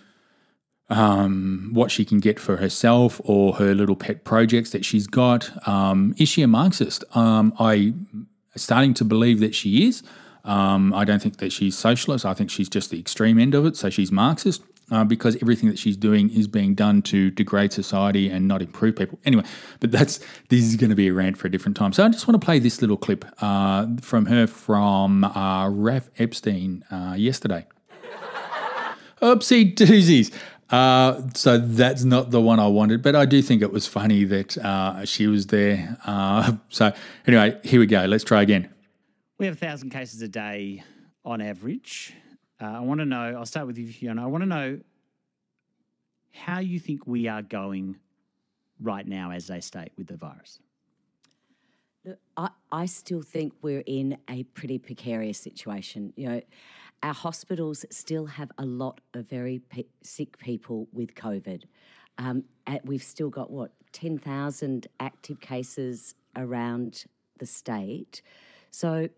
Um, 0.91 1.71
what 1.73 1.91
she 1.91 2.05
can 2.05 2.21
get 2.21 2.39
for 2.39 2.59
herself 2.59 3.21
or 3.25 3.55
her 3.55 3.75
little 3.75 3.97
pet 3.97 4.23
projects 4.23 4.71
that 4.71 4.85
she's 4.85 5.07
got. 5.07 5.67
Um, 5.67 6.15
is 6.19 6.29
she 6.29 6.43
a 6.43 6.47
Marxist? 6.47 7.05
Um, 7.17 7.55
I'm 7.59 8.29
starting 8.55 8.93
to 8.95 9.05
believe 9.05 9.41
that 9.41 9.55
she 9.55 9.87
is. 9.89 10.03
Um, 10.45 10.93
I 10.93 11.05
don't 11.05 11.23
think 11.23 11.39
that 11.39 11.53
she's 11.53 11.77
socialist. 11.77 12.27
I 12.27 12.35
think 12.35 12.51
she's 12.51 12.69
just 12.69 12.91
the 12.91 13.01
extreme 13.01 13.39
end 13.39 13.55
of 13.55 13.65
it. 13.65 13.77
So 13.77 13.89
she's 13.89 14.13
Marxist 14.13 14.63
uh, 14.91 15.05
because 15.05 15.37
everything 15.37 15.69
that 15.69 15.79
she's 15.79 15.97
doing 15.97 16.31
is 16.31 16.47
being 16.47 16.75
done 16.75 17.03
to 17.03 17.31
degrade 17.31 17.73
society 17.73 18.29
and 18.29 18.47
not 18.47 18.63
improve 18.63 18.97
people. 18.97 19.19
Anyway, 19.25 19.45
but 19.81 19.91
that's 19.91 20.21
this 20.49 20.65
is 20.65 20.77
going 20.77 20.91
to 20.91 20.97
be 20.97 21.09
a 21.09 21.13
rant 21.13 21.37
for 21.37 21.49
a 21.49 21.51
different 21.51 21.77
time. 21.77 21.93
So 21.93 22.05
I 22.05 22.09
just 22.09 22.29
want 22.29 22.41
to 22.41 22.45
play 22.45 22.59
this 22.59 22.81
little 22.81 22.97
clip 22.97 23.25
uh, 23.41 23.87
from 24.01 24.27
her 24.27 24.47
from 24.47 25.25
uh, 25.25 25.69
Raph 25.69 26.09
Epstein 26.19 26.85
uh, 26.91 27.15
yesterday. 27.17 27.67
Oopsie 29.23 29.75
doozies. 29.75 30.33
Uh, 30.71 31.21
so 31.35 31.59
that's 31.59 32.05
not 32.05 32.31
the 32.31 32.41
one 32.41 32.59
I 32.59 32.67
wanted, 32.67 33.03
but 33.03 33.15
I 33.15 33.27
do 33.27 33.43
think 33.43 33.63
it 33.63 33.71
was 33.71 33.87
funny 33.87 34.25
that 34.25 34.59
uh, 34.59 35.05
she 35.05 35.27
was 35.27 35.47
there. 35.47 35.97
Uh, 36.05 36.55
so 36.69 36.93
anyway, 37.27 37.59
here 37.63 37.81
we 37.81 37.87
go. 37.87 38.05
Let's 38.07 38.25
try 38.25 38.43
again. 38.43 38.69
We 39.39 39.47
have 39.47 39.57
a 39.57 39.59
thousand 39.59 39.91
cases 39.91 40.23
a 40.23 40.29
day 40.29 40.83
on 41.25 41.41
average. 41.41 42.15
Uh, 42.65 42.79
I 42.79 42.81
want 42.81 43.01
to 43.01 43.05
know, 43.05 43.37
I'll 43.37 43.45
start 43.45 43.67
with 43.67 43.77
you, 43.77 43.87
Fiona. 43.87 44.23
I 44.23 44.27
want 44.27 44.43
to 44.43 44.49
know 44.49 44.81
how 46.33 46.61
you 46.61 46.81
think 46.81 47.07
we 47.07 47.29
are 47.29 47.43
going 47.43 47.97
right 48.81 49.07
now 49.07 49.33
as 49.33 49.51
a 49.51 49.61
state 49.61 49.91
with 49.99 50.07
the 50.07 50.17
virus. 50.17 50.61
Look, 52.07 52.19
I, 52.39 52.49
I 52.73 52.87
still 52.87 53.21
think 53.21 53.53
we're 53.61 53.83
in 53.85 54.17
a 54.31 54.45
pretty 54.45 54.79
precarious 54.79 55.39
situation. 55.39 56.15
You 56.17 56.29
know, 56.29 56.41
our 57.03 57.13
hospitals 57.13 57.85
still 57.91 58.25
have 58.25 58.51
a 58.57 58.65
lot 58.65 59.01
of 59.13 59.29
very 59.29 59.59
pe- 59.59 59.85
sick 60.03 60.39
people 60.39 60.89
with 60.93 61.15
COVID. 61.15 61.65
Um, 62.17 62.45
we've 62.85 63.03
still 63.03 63.29
got 63.29 63.51
what, 63.51 63.73
10,000 63.93 64.87
active 65.01 65.41
cases 65.41 66.15
around 66.35 67.05
the 67.39 67.47
state. 67.47 68.23
So, 68.71 69.09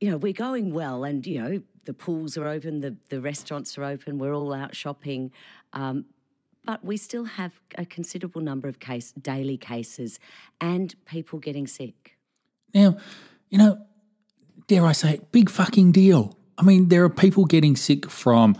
you 0.00 0.10
know, 0.10 0.18
we're 0.18 0.32
going 0.32 0.72
well, 0.72 1.04
and 1.04 1.26
you 1.26 1.42
know, 1.42 1.62
the 1.86 1.94
pools 1.94 2.36
are 2.36 2.46
open, 2.46 2.80
the 2.80 2.96
the 3.08 3.20
restaurants 3.20 3.78
are 3.78 3.84
open, 3.84 4.18
we're 4.18 4.34
all 4.34 4.52
out 4.52 4.74
shopping, 4.74 5.32
um, 5.72 6.04
but 6.64 6.84
we 6.84 6.96
still 6.96 7.24
have 7.24 7.52
a 7.78 7.86
considerable 7.86 8.42
number 8.42 8.68
of 8.68 8.78
case 8.78 9.12
daily 9.12 9.56
cases 9.56 10.18
and 10.60 10.94
people 11.06 11.38
getting 11.38 11.66
sick. 11.66 12.16
Now, 12.74 12.98
you 13.48 13.58
know, 13.58 13.78
dare 14.66 14.84
I 14.84 14.92
say, 14.92 15.14
it, 15.14 15.32
big 15.32 15.48
fucking 15.48 15.92
deal. 15.92 16.36
I 16.58 16.62
mean, 16.62 16.88
there 16.88 17.04
are 17.04 17.10
people 17.10 17.44
getting 17.44 17.76
sick 17.76 18.10
from 18.10 18.56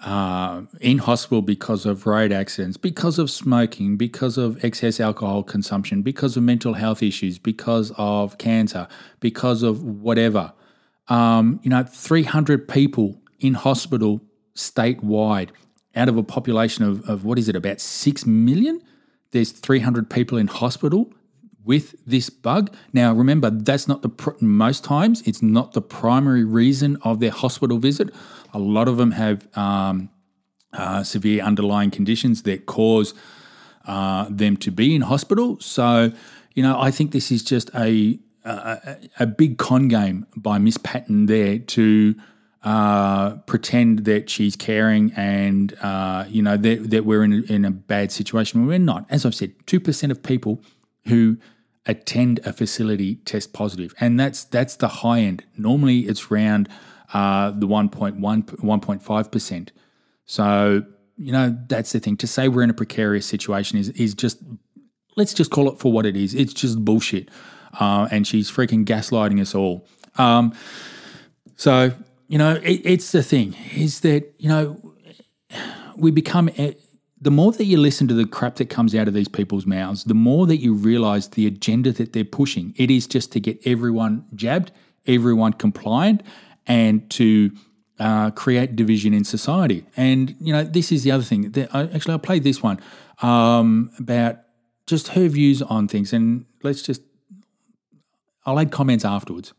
uh, 0.00 0.62
in 0.80 0.98
hospital 0.98 1.42
because 1.42 1.86
of 1.86 2.06
road 2.06 2.32
accidents, 2.32 2.76
because 2.76 3.18
of 3.18 3.30
smoking, 3.30 3.96
because 3.96 4.36
of 4.36 4.62
excess 4.64 5.00
alcohol 5.00 5.42
consumption, 5.42 6.02
because 6.02 6.36
of 6.36 6.42
mental 6.42 6.74
health 6.74 7.02
issues, 7.02 7.38
because 7.38 7.92
of 7.96 8.36
cancer, 8.38 8.86
because 9.20 9.62
of 9.62 9.82
whatever. 9.82 10.52
Um, 11.08 11.60
you 11.62 11.70
know, 11.70 11.84
300 11.84 12.68
people 12.68 13.20
in 13.40 13.54
hospital 13.54 14.20
statewide 14.54 15.50
out 15.94 16.08
of 16.08 16.16
a 16.16 16.22
population 16.22 16.84
of, 16.84 17.08
of 17.08 17.24
what 17.24 17.38
is 17.38 17.48
it, 17.48 17.56
about 17.56 17.80
6 17.80 18.26
million? 18.26 18.80
There's 19.30 19.52
300 19.52 20.10
people 20.10 20.38
in 20.38 20.46
hospital 20.46 21.12
with 21.64 21.96
this 22.06 22.30
bug. 22.30 22.74
Now, 22.92 23.12
remember, 23.12 23.50
that's 23.50 23.88
not 23.88 24.02
the 24.02 24.08
pr- 24.08 24.30
most 24.40 24.84
times, 24.84 25.22
it's 25.26 25.42
not 25.42 25.72
the 25.72 25.82
primary 25.82 26.44
reason 26.44 26.96
of 27.02 27.20
their 27.20 27.32
hospital 27.32 27.78
visit. 27.78 28.14
A 28.54 28.58
lot 28.58 28.88
of 28.88 28.96
them 28.96 29.10
have 29.12 29.48
um, 29.56 30.08
uh, 30.72 31.02
severe 31.02 31.42
underlying 31.42 31.90
conditions 31.90 32.42
that 32.42 32.66
cause 32.66 33.14
uh, 33.86 34.26
them 34.30 34.56
to 34.58 34.70
be 34.70 34.94
in 34.94 35.02
hospital. 35.02 35.58
So, 35.60 36.12
you 36.54 36.62
know, 36.62 36.80
I 36.80 36.90
think 36.90 37.10
this 37.10 37.32
is 37.32 37.42
just 37.42 37.70
a 37.74 38.18
a, 38.46 39.26
big 39.26 39.58
con 39.58 39.88
game 39.88 40.26
by 40.36 40.58
Miss 40.58 40.78
Patten 40.78 41.26
there 41.26 41.58
to 41.58 42.14
uh, 42.62 43.36
pretend 43.46 44.04
that 44.06 44.30
she's 44.30 44.56
caring 44.56 45.12
and 45.16 45.74
uh, 45.82 46.24
you 46.28 46.42
know 46.42 46.56
that, 46.56 46.90
that 46.90 47.04
we're 47.04 47.22
in 47.22 47.32
a, 47.32 47.52
in 47.52 47.64
a 47.64 47.70
bad 47.70 48.10
situation 48.12 48.66
we're 48.66 48.78
not. 48.78 49.06
As 49.10 49.24
I've 49.24 49.34
said, 49.34 49.52
two 49.66 49.80
percent 49.80 50.12
of 50.12 50.22
people 50.22 50.62
who 51.06 51.38
attend 51.86 52.40
a 52.44 52.52
facility 52.52 53.16
test 53.16 53.52
positive, 53.52 53.94
and 54.00 54.18
that's 54.18 54.44
that's 54.44 54.76
the 54.76 54.88
high 54.88 55.20
end. 55.20 55.44
Normally, 55.56 56.00
it's 56.00 56.30
around 56.30 56.68
uh, 57.12 57.50
the 57.50 57.66
1.1 57.66 58.18
1.5 58.20 59.32
percent. 59.32 59.72
So 60.24 60.82
you 61.16 61.32
know 61.32 61.56
that's 61.68 61.92
the 61.92 62.00
thing. 62.00 62.16
To 62.18 62.26
say 62.26 62.48
we're 62.48 62.62
in 62.62 62.70
a 62.70 62.74
precarious 62.74 63.26
situation 63.26 63.78
is 63.78 63.90
is 63.90 64.14
just 64.14 64.38
let's 65.16 65.34
just 65.34 65.50
call 65.50 65.70
it 65.70 65.78
for 65.78 65.92
what 65.92 66.06
it 66.06 66.16
is. 66.16 66.34
It's 66.34 66.52
just 66.52 66.84
bullshit 66.84 67.28
uh, 67.78 68.08
and 68.10 68.26
she's 68.26 68.50
freaking 68.50 68.84
gaslighting 68.84 69.40
us 69.40 69.54
all. 69.54 69.86
Um, 70.16 70.54
so 71.56 71.92
you 72.28 72.38
know, 72.38 72.54
it, 72.62 72.80
it's 72.84 73.12
the 73.12 73.22
thing 73.22 73.54
is 73.74 74.00
that 74.00 74.34
you 74.38 74.48
know 74.48 74.80
we 75.96 76.10
become 76.10 76.46
the 76.46 76.76
the 77.20 77.30
more 77.30 77.50
that 77.52 77.64
you 77.64 77.78
listen 77.78 78.06
to 78.08 78.14
the 78.14 78.26
crap 78.26 78.56
that 78.56 78.68
comes 78.68 78.94
out 78.94 79.08
of 79.08 79.14
these 79.14 79.28
people's 79.28 79.66
mouths, 79.66 80.04
the 80.04 80.14
more 80.14 80.46
that 80.46 80.58
you 80.58 80.74
realize 80.74 81.28
the 81.30 81.46
agenda 81.46 81.90
that 81.92 82.12
they're 82.12 82.24
pushing. 82.24 82.74
It 82.76 82.90
is 82.90 83.06
just 83.06 83.32
to 83.32 83.40
get 83.40 83.58
everyone 83.66 84.26
jabbed, 84.34 84.70
everyone 85.06 85.54
compliant, 85.54 86.22
and 86.66 87.08
to 87.10 87.52
uh, 87.98 88.30
create 88.32 88.76
division 88.76 89.14
in 89.14 89.24
society. 89.24 89.86
And 89.96 90.36
you 90.38 90.52
know, 90.52 90.62
this 90.62 90.92
is 90.92 91.04
the 91.04 91.10
other 91.10 91.24
thing. 91.24 91.50
That 91.52 91.74
I, 91.74 91.84
actually, 91.84 92.14
I 92.14 92.18
played 92.18 92.44
this 92.44 92.62
one 92.62 92.80
um, 93.22 93.90
about 93.98 94.40
just 94.86 95.08
her 95.08 95.28
views 95.28 95.62
on 95.62 95.88
things, 95.88 96.12
and 96.12 96.44
let's 96.62 96.82
just. 96.82 97.02
I'll 98.46 98.58
add 98.60 98.70
comments 98.70 99.04
afterwards. 99.04 99.52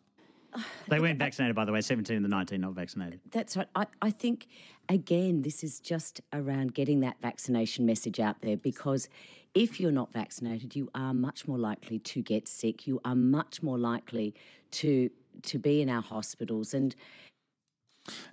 They 0.88 1.00
weren't 1.00 1.20
vaccinated, 1.20 1.56
by 1.56 1.66
the 1.66 1.72
way. 1.72 1.82
17 1.82 2.18
of 2.18 2.24
the 2.24 2.30
19 2.30 2.62
not 2.62 2.74
vaccinated. 2.74 3.20
That's 3.32 3.58
right. 3.58 3.68
I, 3.76 3.86
I 4.02 4.10
think, 4.10 4.48
again, 4.90 5.42
this 5.42 5.64
is 5.64 5.80
just 5.80 6.22
around 6.34 6.74
getting 6.74 7.02
that 7.02 7.18
vaccination 7.22 7.86
message 7.86 8.20
out 8.20 8.42
there 8.42 8.58
because 8.58 9.10
if 9.54 9.80
you're 9.80 9.92
not 9.92 10.14
vaccinated, 10.14 10.76
you 10.76 10.90
are 10.96 11.14
much 11.14 11.48
more 11.48 11.58
likely 11.58 12.00
to 12.00 12.22
get 12.22 12.48
sick. 12.48 12.88
You 12.88 13.02
are 13.06 13.16
much 13.16 13.62
more 13.62 13.78
likely 13.78 14.34
to 14.72 15.10
to 15.44 15.60
be 15.60 15.82
in 15.82 15.90
our 15.90 16.02
hospitals. 16.02 16.74
And 16.74 16.96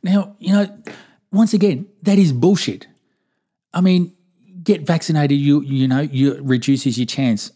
Now, 0.03 0.35
you 0.39 0.53
know, 0.53 0.83
once 1.33 1.53
again, 1.53 1.87
that 2.03 2.19
is 2.19 2.33
bullshit. 2.33 2.87
I 3.75 3.81
mean, 3.81 4.13
get 4.63 4.83
vaccinated, 4.83 5.39
you 5.39 5.61
you 5.63 5.89
know, 5.89 6.01
you 6.01 6.41
reduces 6.43 6.97
your 6.97 7.07
chance. 7.07 7.53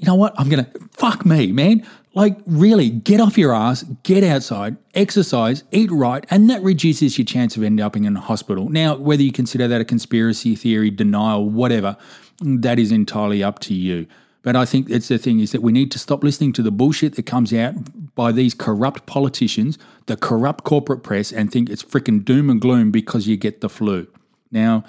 You 0.00 0.06
know 0.06 0.14
what? 0.14 0.32
I'm 0.38 0.48
gonna 0.48 0.66
fuck 0.92 1.26
me, 1.26 1.52
man. 1.52 1.86
Like, 2.14 2.38
really, 2.46 2.88
get 2.88 3.20
off 3.20 3.36
your 3.36 3.54
ass, 3.54 3.84
get 4.02 4.24
outside, 4.24 4.78
exercise, 4.94 5.62
eat 5.72 5.90
right, 5.92 6.24
and 6.30 6.48
that 6.48 6.62
reduces 6.62 7.18
your 7.18 7.26
chance 7.26 7.54
of 7.56 7.62
ending 7.62 7.84
up 7.84 7.94
in 7.94 8.16
a 8.16 8.20
hospital. 8.20 8.70
Now, 8.70 8.96
whether 8.96 9.22
you 9.22 9.30
consider 9.30 9.68
that 9.68 9.80
a 9.80 9.84
conspiracy 9.84 10.56
theory, 10.56 10.90
denial, 10.90 11.48
whatever, 11.48 11.98
that 12.40 12.78
is 12.78 12.90
entirely 12.90 13.44
up 13.44 13.58
to 13.60 13.74
you. 13.74 14.06
But 14.42 14.56
I 14.56 14.64
think 14.64 14.88
that's 14.88 15.08
the 15.08 15.18
thing 15.18 15.40
is 15.40 15.52
that 15.52 15.60
we 15.60 15.70
need 15.70 15.90
to 15.92 15.98
stop 15.98 16.24
listening 16.24 16.54
to 16.54 16.62
the 16.62 16.70
bullshit 16.72 17.16
that 17.16 17.26
comes 17.26 17.52
out 17.52 17.74
by 18.14 18.32
these 18.32 18.54
corrupt 18.54 19.04
politicians, 19.04 19.78
the 20.06 20.16
corrupt 20.16 20.64
corporate 20.64 21.02
press, 21.02 21.30
and 21.30 21.52
think 21.52 21.68
it's 21.68 21.84
freaking 21.84 22.24
doom 22.24 22.48
and 22.48 22.58
gloom 22.58 22.90
because 22.90 23.28
you 23.28 23.36
get 23.36 23.60
the 23.60 23.68
flu. 23.68 24.06
Now, 24.50 24.82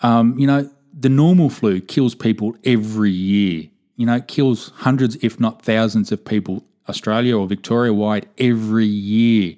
um, 0.00 0.36
you 0.36 0.46
know, 0.46 0.68
the 0.92 1.08
normal 1.08 1.50
flu 1.50 1.80
kills 1.80 2.16
people 2.16 2.56
every 2.64 3.12
year. 3.12 3.68
You 4.00 4.06
know, 4.06 4.22
kills 4.22 4.72
hundreds, 4.76 5.16
if 5.16 5.38
not 5.38 5.60
thousands, 5.60 6.10
of 6.10 6.24
people, 6.24 6.64
Australia 6.88 7.36
or 7.36 7.46
Victoria 7.46 7.92
wide, 7.92 8.26
every 8.38 8.86
year. 8.86 9.56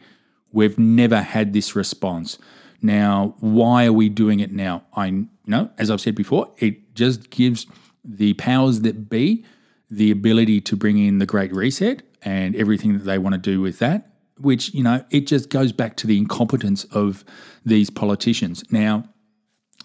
We've 0.50 0.76
never 0.76 1.22
had 1.22 1.52
this 1.52 1.76
response. 1.76 2.38
Now, 2.82 3.37
why 3.38 3.87
are 3.87 3.92
we 3.92 4.08
doing 4.08 4.40
it 4.40 4.50
now? 4.50 4.82
I 4.96 5.06
you 5.06 5.28
know, 5.46 5.70
as 5.78 5.92
I've 5.92 6.00
said 6.00 6.16
before, 6.16 6.50
it 6.58 6.92
just 6.96 7.30
gives 7.30 7.68
the 8.04 8.34
powers 8.34 8.80
that 8.80 9.08
be 9.08 9.44
the 9.88 10.11
ability 10.11 10.61
to 10.62 10.75
bring 10.75 10.99
in 10.99 11.18
the 11.18 11.26
Great 11.26 11.54
Reset 11.54 12.02
and 12.22 12.56
everything 12.56 12.94
that 12.94 13.04
they 13.04 13.18
want 13.18 13.34
to 13.34 13.38
do 13.38 13.61
with 13.61 13.78
that. 13.78 14.11
Which 14.40 14.75
you 14.75 14.82
know, 14.82 15.04
it 15.11 15.28
just 15.28 15.50
goes 15.50 15.70
back 15.70 15.96
to 15.99 16.08
the 16.08 16.18
incompetence 16.18 16.82
of 16.87 17.25
these 17.64 17.90
politicians. 17.90 18.64
Now, 18.72 19.04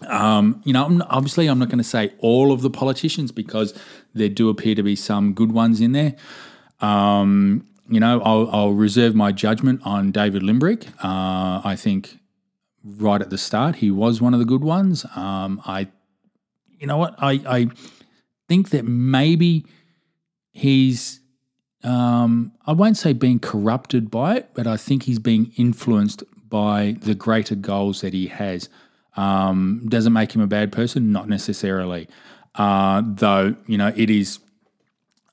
um, 0.06 0.62
you 0.64 0.72
know, 0.72 1.00
obviously, 1.08 1.48
I'm 1.48 1.58
not 1.58 1.68
going 1.68 1.78
to 1.78 1.84
say 1.84 2.12
all 2.18 2.52
of 2.52 2.62
the 2.62 2.70
politicians 2.70 3.32
because 3.32 3.76
there 4.18 4.28
do 4.28 4.48
appear 4.48 4.74
to 4.74 4.82
be 4.82 4.96
some 4.96 5.32
good 5.32 5.52
ones 5.52 5.80
in 5.80 5.92
there. 5.92 6.14
Um, 6.80 7.66
you 7.88 8.00
know, 8.00 8.20
I'll, 8.20 8.50
I'll, 8.50 8.72
reserve 8.72 9.14
my 9.14 9.32
judgment 9.32 9.80
on 9.84 10.12
David 10.12 10.42
Limbrick. 10.42 10.88
Uh, 11.02 11.62
I 11.64 11.74
think 11.76 12.18
right 12.84 13.20
at 13.20 13.30
the 13.30 13.38
start 13.38 13.76
he 13.76 13.90
was 13.90 14.20
one 14.20 14.34
of 14.34 14.40
the 14.40 14.46
good 14.46 14.62
ones. 14.62 15.04
Um, 15.16 15.60
I, 15.64 15.88
you 16.78 16.86
know 16.86 16.98
what, 16.98 17.14
I, 17.18 17.40
I 17.48 17.68
think 18.46 18.70
that 18.70 18.84
maybe 18.84 19.64
he's, 20.52 21.20
um, 21.82 22.52
I 22.66 22.72
won't 22.72 22.96
say 22.96 23.12
being 23.12 23.38
corrupted 23.38 24.10
by 24.10 24.36
it, 24.36 24.50
but 24.54 24.66
I 24.66 24.76
think 24.76 25.04
he's 25.04 25.18
being 25.18 25.52
influenced 25.56 26.22
by 26.48 26.96
the 27.00 27.14
greater 27.14 27.54
goals 27.54 28.02
that 28.02 28.12
he 28.12 28.26
has. 28.26 28.68
Um, 29.16 29.86
doesn't 29.88 30.12
make 30.12 30.34
him 30.34 30.40
a 30.40 30.46
bad 30.46 30.70
person, 30.70 31.10
not 31.10 31.28
necessarily. 31.28 32.08
Uh, 32.58 33.02
though, 33.04 33.56
you 33.66 33.78
know, 33.78 33.92
it 33.96 34.10
is 34.10 34.40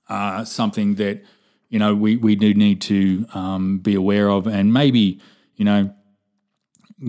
uh, 0.10 0.46
something 0.46 0.96
that, 0.96 1.24
you 1.70 1.80
know, 1.80 1.96
we, 1.96 2.16
we 2.16 2.36
do 2.36 2.54
need 2.54 2.80
to 2.82 3.26
um, 3.34 3.80
be 3.80 3.96
aware 3.96 4.30
of 4.30 4.46
and 4.48 4.72
maybe, 4.72 5.20
you 5.56 5.66
know, 5.66 5.94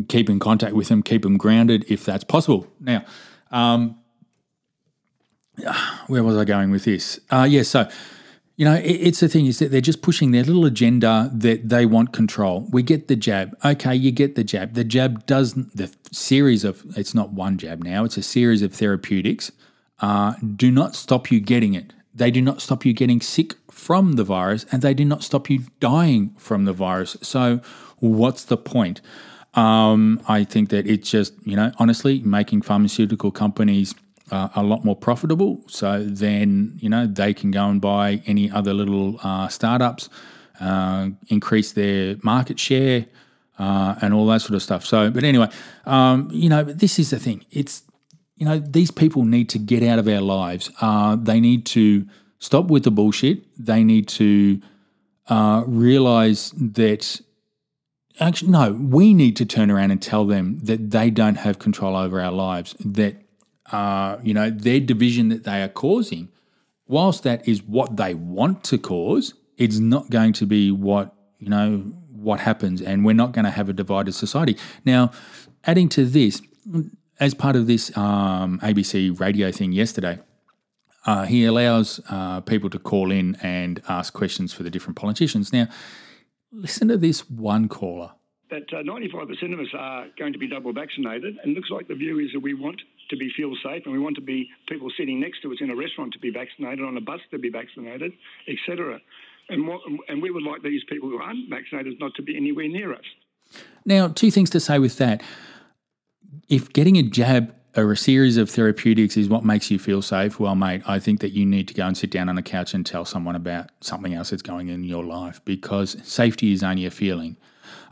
keep 0.08 0.28
in 0.28 0.38
contact 0.38 0.74
with 0.74 0.88
them, 0.88 1.02
keep 1.02 1.22
them 1.22 1.36
grounded 1.36 1.84
if 1.88 2.04
that's 2.04 2.24
possible. 2.24 2.66
Now, 2.80 3.04
um, 3.50 3.98
where 6.06 6.24
was 6.24 6.36
I 6.36 6.44
going 6.44 6.70
with 6.70 6.84
this? 6.84 7.20
Uh, 7.30 7.46
yeah, 7.48 7.62
so 7.62 7.88
you 8.56 8.64
know, 8.64 8.74
it, 8.74 8.84
it's 8.84 9.20
the 9.20 9.28
thing 9.28 9.46
is 9.46 9.58
that 9.58 9.70
they're 9.70 9.80
just 9.80 10.02
pushing 10.02 10.30
their 10.30 10.42
little 10.42 10.64
agenda 10.64 11.30
that 11.32 11.68
they 11.68 11.84
want 11.84 12.12
control. 12.12 12.66
We 12.70 12.82
get 12.82 13.08
the 13.08 13.16
jab. 13.16 13.56
Okay, 13.64 13.94
you 13.94 14.10
get 14.10 14.34
the 14.34 14.44
jab. 14.44 14.74
The 14.74 14.84
jab 14.84 15.26
doesn't. 15.26 15.76
the 15.76 15.94
series 16.10 16.64
of, 16.64 16.82
it's 16.96 17.14
not 17.14 17.32
one 17.32 17.58
jab 17.58 17.84
now, 17.84 18.04
it's 18.04 18.16
a 18.16 18.22
series 18.22 18.62
of 18.62 18.72
therapeutics. 18.72 19.52
Uh, 20.00 20.34
do 20.56 20.70
not 20.70 20.94
stop 20.94 21.30
you 21.30 21.40
getting 21.40 21.74
it. 21.74 21.92
They 22.14 22.30
do 22.30 22.40
not 22.40 22.60
stop 22.60 22.84
you 22.84 22.92
getting 22.92 23.20
sick 23.20 23.54
from 23.70 24.12
the 24.12 24.24
virus 24.24 24.64
and 24.72 24.82
they 24.82 24.94
do 24.94 25.04
not 25.04 25.22
stop 25.22 25.50
you 25.50 25.60
dying 25.80 26.34
from 26.38 26.64
the 26.64 26.72
virus. 26.72 27.16
So, 27.22 27.60
what's 27.98 28.44
the 28.44 28.56
point? 28.56 29.00
Um, 29.54 30.20
I 30.28 30.44
think 30.44 30.68
that 30.70 30.86
it's 30.86 31.10
just, 31.10 31.34
you 31.44 31.56
know, 31.56 31.72
honestly, 31.78 32.20
making 32.20 32.62
pharmaceutical 32.62 33.30
companies 33.30 33.94
uh, 34.30 34.48
a 34.54 34.62
lot 34.62 34.84
more 34.84 34.96
profitable. 34.96 35.62
So 35.66 36.04
then, 36.04 36.78
you 36.78 36.88
know, 36.88 37.06
they 37.06 37.32
can 37.32 37.50
go 37.50 37.66
and 37.68 37.80
buy 37.80 38.22
any 38.26 38.50
other 38.50 38.74
little 38.74 39.18
uh, 39.22 39.48
startups, 39.48 40.08
uh, 40.60 41.10
increase 41.28 41.72
their 41.72 42.16
market 42.22 42.58
share, 42.58 43.06
uh, 43.58 43.94
and 44.02 44.12
all 44.12 44.26
that 44.26 44.42
sort 44.42 44.54
of 44.54 44.62
stuff. 44.62 44.84
So, 44.84 45.10
but 45.10 45.24
anyway, 45.24 45.48
um, 45.86 46.28
you 46.30 46.48
know, 46.48 46.62
this 46.62 46.98
is 46.98 47.10
the 47.10 47.18
thing. 47.18 47.44
It's, 47.50 47.82
you 48.36 48.46
know, 48.46 48.58
these 48.58 48.90
people 48.90 49.24
need 49.24 49.48
to 49.50 49.58
get 49.58 49.82
out 49.82 49.98
of 49.98 50.06
our 50.08 50.20
lives. 50.20 50.70
Uh, 50.80 51.16
they 51.16 51.40
need 51.40 51.66
to 51.66 52.06
stop 52.38 52.66
with 52.66 52.84
the 52.84 52.90
bullshit. 52.90 53.42
They 53.58 53.82
need 53.82 54.08
to 54.08 54.60
uh, 55.28 55.64
realize 55.66 56.50
that. 56.50 57.20
Actually, 58.18 58.50
no, 58.50 58.72
we 58.72 59.12
need 59.12 59.36
to 59.36 59.44
turn 59.44 59.70
around 59.70 59.90
and 59.90 60.00
tell 60.00 60.24
them 60.24 60.58
that 60.60 60.90
they 60.90 61.10
don't 61.10 61.34
have 61.34 61.58
control 61.58 61.94
over 61.94 62.18
our 62.18 62.32
lives, 62.32 62.74
that 62.80 63.16
uh, 63.72 64.18
you 64.22 64.32
know, 64.32 64.50
their 64.50 64.80
division 64.80 65.28
that 65.28 65.44
they 65.44 65.62
are 65.62 65.68
causing, 65.68 66.28
whilst 66.86 67.24
that 67.24 67.46
is 67.48 67.62
what 67.62 67.96
they 67.96 68.14
want 68.14 68.64
to 68.64 68.78
cause, 68.78 69.34
it's 69.56 69.78
not 69.78 70.10
going 70.10 70.32
to 70.34 70.46
be 70.46 70.70
what, 70.70 71.14
you 71.38 71.48
know, 71.48 71.78
what 72.10 72.40
happens. 72.40 72.80
And 72.80 73.04
we're 73.04 73.12
not 73.14 73.32
going 73.32 73.44
to 73.44 73.50
have 73.50 73.68
a 73.68 73.72
divided 73.72 74.12
society. 74.12 74.56
Now, 74.84 75.10
adding 75.64 75.88
to 75.90 76.04
this, 76.04 76.40
as 77.18 77.34
part 77.34 77.56
of 77.56 77.66
this 77.66 77.96
um, 77.96 78.60
ABC 78.60 79.18
radio 79.18 79.50
thing 79.50 79.72
yesterday, 79.72 80.18
uh, 81.06 81.24
he 81.24 81.44
allows 81.44 82.00
uh, 82.10 82.40
people 82.40 82.68
to 82.70 82.78
call 82.78 83.10
in 83.10 83.36
and 83.36 83.80
ask 83.88 84.12
questions 84.12 84.52
for 84.52 84.62
the 84.62 84.70
different 84.70 84.96
politicians. 84.96 85.52
Now, 85.52 85.68
listen 86.52 86.88
to 86.88 86.96
this 86.96 87.30
one 87.30 87.68
caller. 87.68 88.12
That 88.50 88.72
uh, 88.72 88.82
95% 88.82 89.52
of 89.52 89.60
us 89.60 89.66
are 89.76 90.06
going 90.18 90.32
to 90.32 90.38
be 90.38 90.48
double 90.48 90.72
vaccinated, 90.72 91.36
and 91.42 91.54
looks 91.54 91.70
like 91.70 91.88
the 91.88 91.94
view 91.94 92.18
is 92.20 92.32
that 92.32 92.40
we 92.40 92.54
want 92.54 92.80
to 93.10 93.16
be 93.16 93.30
feel 93.36 93.54
safe, 93.62 93.82
and 93.84 93.92
we 93.92 93.98
want 93.98 94.16
to 94.16 94.22
be 94.22 94.48
people 94.68 94.88
sitting 94.96 95.20
next 95.20 95.42
to 95.42 95.52
us 95.52 95.58
in 95.60 95.70
a 95.70 95.76
restaurant 95.76 96.12
to 96.12 96.18
be 96.18 96.30
vaccinated, 96.30 96.84
on 96.84 96.96
a 96.96 97.00
bus 97.00 97.20
to 97.30 97.38
be 97.38 97.50
vaccinated, 97.50 98.12
etc. 98.48 99.00
And 99.48 99.66
what, 99.66 99.80
and 100.08 100.20
we 100.20 100.30
would 100.30 100.42
like 100.42 100.62
these 100.62 100.82
people 100.88 101.08
who 101.08 101.18
aren't 101.18 101.48
vaccinated 101.48 101.98
not 101.98 102.14
to 102.16 102.22
be 102.22 102.36
anywhere 102.36 102.68
near 102.68 102.92
us. 102.92 103.04
Now, 103.84 104.08
two 104.08 104.30
things 104.30 104.50
to 104.50 104.60
say 104.60 104.78
with 104.78 104.98
that. 104.98 105.22
If 106.48 106.72
getting 106.72 106.96
a 106.96 107.02
jab 107.02 107.54
or 107.76 107.92
a 107.92 107.96
series 107.96 108.36
of 108.36 108.48
therapeutics 108.48 109.16
is 109.16 109.28
what 109.28 109.44
makes 109.44 109.70
you 109.70 109.78
feel 109.78 110.00
safe, 110.00 110.38
well, 110.38 110.54
mate, 110.54 110.82
I 110.86 110.98
think 110.98 111.20
that 111.20 111.32
you 111.32 111.44
need 111.44 111.68
to 111.68 111.74
go 111.74 111.86
and 111.86 111.96
sit 111.96 112.10
down 112.10 112.28
on 112.28 112.38
a 112.38 112.42
couch 112.42 112.72
and 112.72 112.86
tell 112.86 113.04
someone 113.04 113.34
about 113.34 113.70
something 113.80 114.14
else 114.14 114.30
that's 114.30 114.42
going 114.42 114.68
in 114.68 114.84
your 114.84 115.04
life 115.04 115.40
because 115.44 115.96
safety 116.04 116.52
is 116.52 116.62
only 116.62 116.86
a 116.86 116.90
feeling. 116.90 117.36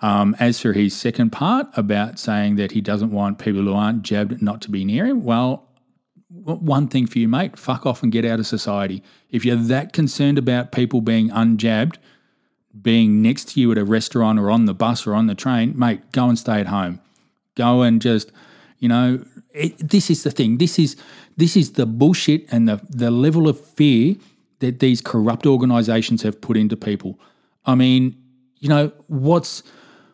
Um, 0.03 0.37
as 0.39 0.61
for 0.61 0.73
his 0.73 0.95
second 0.97 1.31
part 1.31 1.67
about 1.77 2.19
saying 2.19 2.57
that 2.57 2.73
he 2.73 2.81
doesn't 2.81 3.11
want 3.11 3.39
people 3.39 3.63
who 3.63 3.75
aren't 3.75 4.03
jabbed 4.03 4.41
not 4.41 4.63
to 4.63 4.71
be 4.71 4.85
near 4.85 5.07
him, 5.07 5.25
well, 5.25 5.69
one 6.29 6.89
thing 6.89 7.07
for 7.07 7.19
you, 7.19 7.29
mate, 7.29 7.59
fuck 7.59 7.87
off 7.87 8.03
and 8.03 8.13
get 8.13 8.25
out 8.25 8.41
of 8.41 8.47
society. 8.47 9.03
If 9.31 9.45
you're 9.45 9.57
that 9.57 9.93
concerned 9.93 10.39
about 10.39 10.73
people 10.73 11.01
being 11.01 11.31
unjabbed, 11.31 11.97
being 12.81 13.23
next 13.23 13.51
to 13.51 13.61
you 13.61 13.71
at 13.73 13.79
a 13.79 13.85
restaurant 13.85 14.39
or 14.39 14.51
on 14.51 14.67
the 14.67 14.75
bus 14.75 15.07
or 15.07 15.15
on 15.15 15.27
the 15.27 15.35
train, 15.35 15.79
mate, 15.79 16.13
go 16.13 16.29
and 16.29 16.39
stay 16.39 16.61
at 16.61 16.67
home. 16.67 17.01
Go 17.55 17.83
and 17.83 18.03
just, 18.03 18.33
you 18.85 18.89
know, 18.89 19.25
it, 19.55 19.79
this 19.79 20.11
is 20.11 20.25
the 20.25 20.31
thing. 20.31 20.59
This 20.59 20.79
is 20.79 20.95
this 21.39 21.57
is 21.57 21.73
the 21.73 21.87
bullshit 21.87 22.45
and 22.53 22.69
the 22.69 22.79
the 22.91 23.11
level 23.11 23.49
of 23.49 23.59
fear 23.59 24.17
that 24.59 24.81
these 24.81 25.01
corrupt 25.01 25.47
organisations 25.47 26.21
have 26.23 26.39
put 26.39 26.59
into 26.59 26.77
people. 26.77 27.19
I 27.65 27.77
mean, 27.77 28.15
you 28.59 28.69
know, 28.69 28.93
what's 29.07 29.63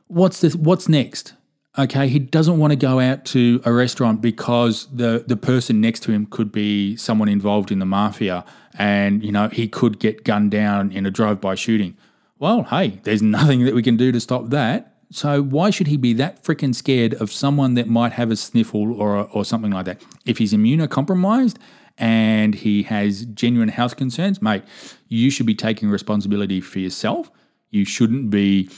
what's 0.06 0.40
this? 0.40 0.54
What's 0.54 0.88
next? 0.88 1.34
Okay, 1.76 2.06
he 2.06 2.20
doesn't 2.20 2.58
want 2.58 2.70
to 2.70 2.76
go 2.76 3.00
out 3.00 3.24
to 3.34 3.60
a 3.64 3.72
restaurant 3.72 4.20
because 4.20 4.86
the 4.94 5.24
the 5.26 5.36
person 5.36 5.80
next 5.80 6.04
to 6.04 6.12
him 6.12 6.26
could 6.26 6.52
be 6.52 6.96
someone 6.96 7.28
involved 7.28 7.72
in 7.72 7.80
the 7.80 7.86
mafia, 7.86 8.44
and 8.78 9.24
you 9.24 9.32
know 9.32 9.48
he 9.48 9.66
could 9.66 9.98
get 9.98 10.22
gunned 10.22 10.52
down 10.52 10.92
in 10.92 11.06
a 11.06 11.10
drive-by 11.10 11.56
shooting. 11.56 11.96
Well, 12.38 12.62
hey, 12.62 13.00
there's 13.02 13.22
nothing 13.38 13.64
that 13.64 13.74
we 13.74 13.82
can 13.82 13.96
do 13.96 14.12
to 14.12 14.20
stop 14.20 14.50
that. 14.50 14.89
So 15.12 15.42
why 15.42 15.70
should 15.70 15.88
he 15.88 15.96
be 15.96 16.12
that 16.14 16.44
freaking 16.44 16.74
scared 16.74 17.14
of 17.14 17.32
someone 17.32 17.74
that 17.74 17.88
might 17.88 18.12
have 18.12 18.30
a 18.30 18.36
sniffle 18.36 18.92
or 18.92 19.28
or 19.30 19.44
something 19.44 19.72
like 19.72 19.84
that? 19.86 20.00
If 20.24 20.38
he's 20.38 20.52
immunocompromised 20.52 21.56
and 21.98 22.54
he 22.54 22.84
has 22.84 23.24
genuine 23.26 23.68
health 23.68 23.96
concerns, 23.96 24.40
mate, 24.40 24.62
you 25.08 25.30
should 25.30 25.46
be 25.46 25.54
taking 25.54 25.90
responsibility 25.90 26.60
for 26.60 26.78
yourself. 26.78 27.30
You 27.70 27.84
shouldn't 27.84 28.30
be, 28.30 28.70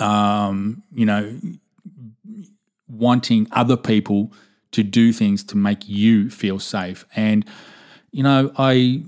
um, 0.00 0.82
you 0.92 1.06
know, 1.06 1.38
wanting 2.88 3.46
other 3.52 3.76
people 3.76 4.32
to 4.72 4.82
do 4.82 5.12
things 5.12 5.44
to 5.44 5.56
make 5.56 5.88
you 5.88 6.30
feel 6.30 6.58
safe. 6.58 7.06
And, 7.14 7.44
you 8.10 8.24
know, 8.24 8.52
I 8.58 9.04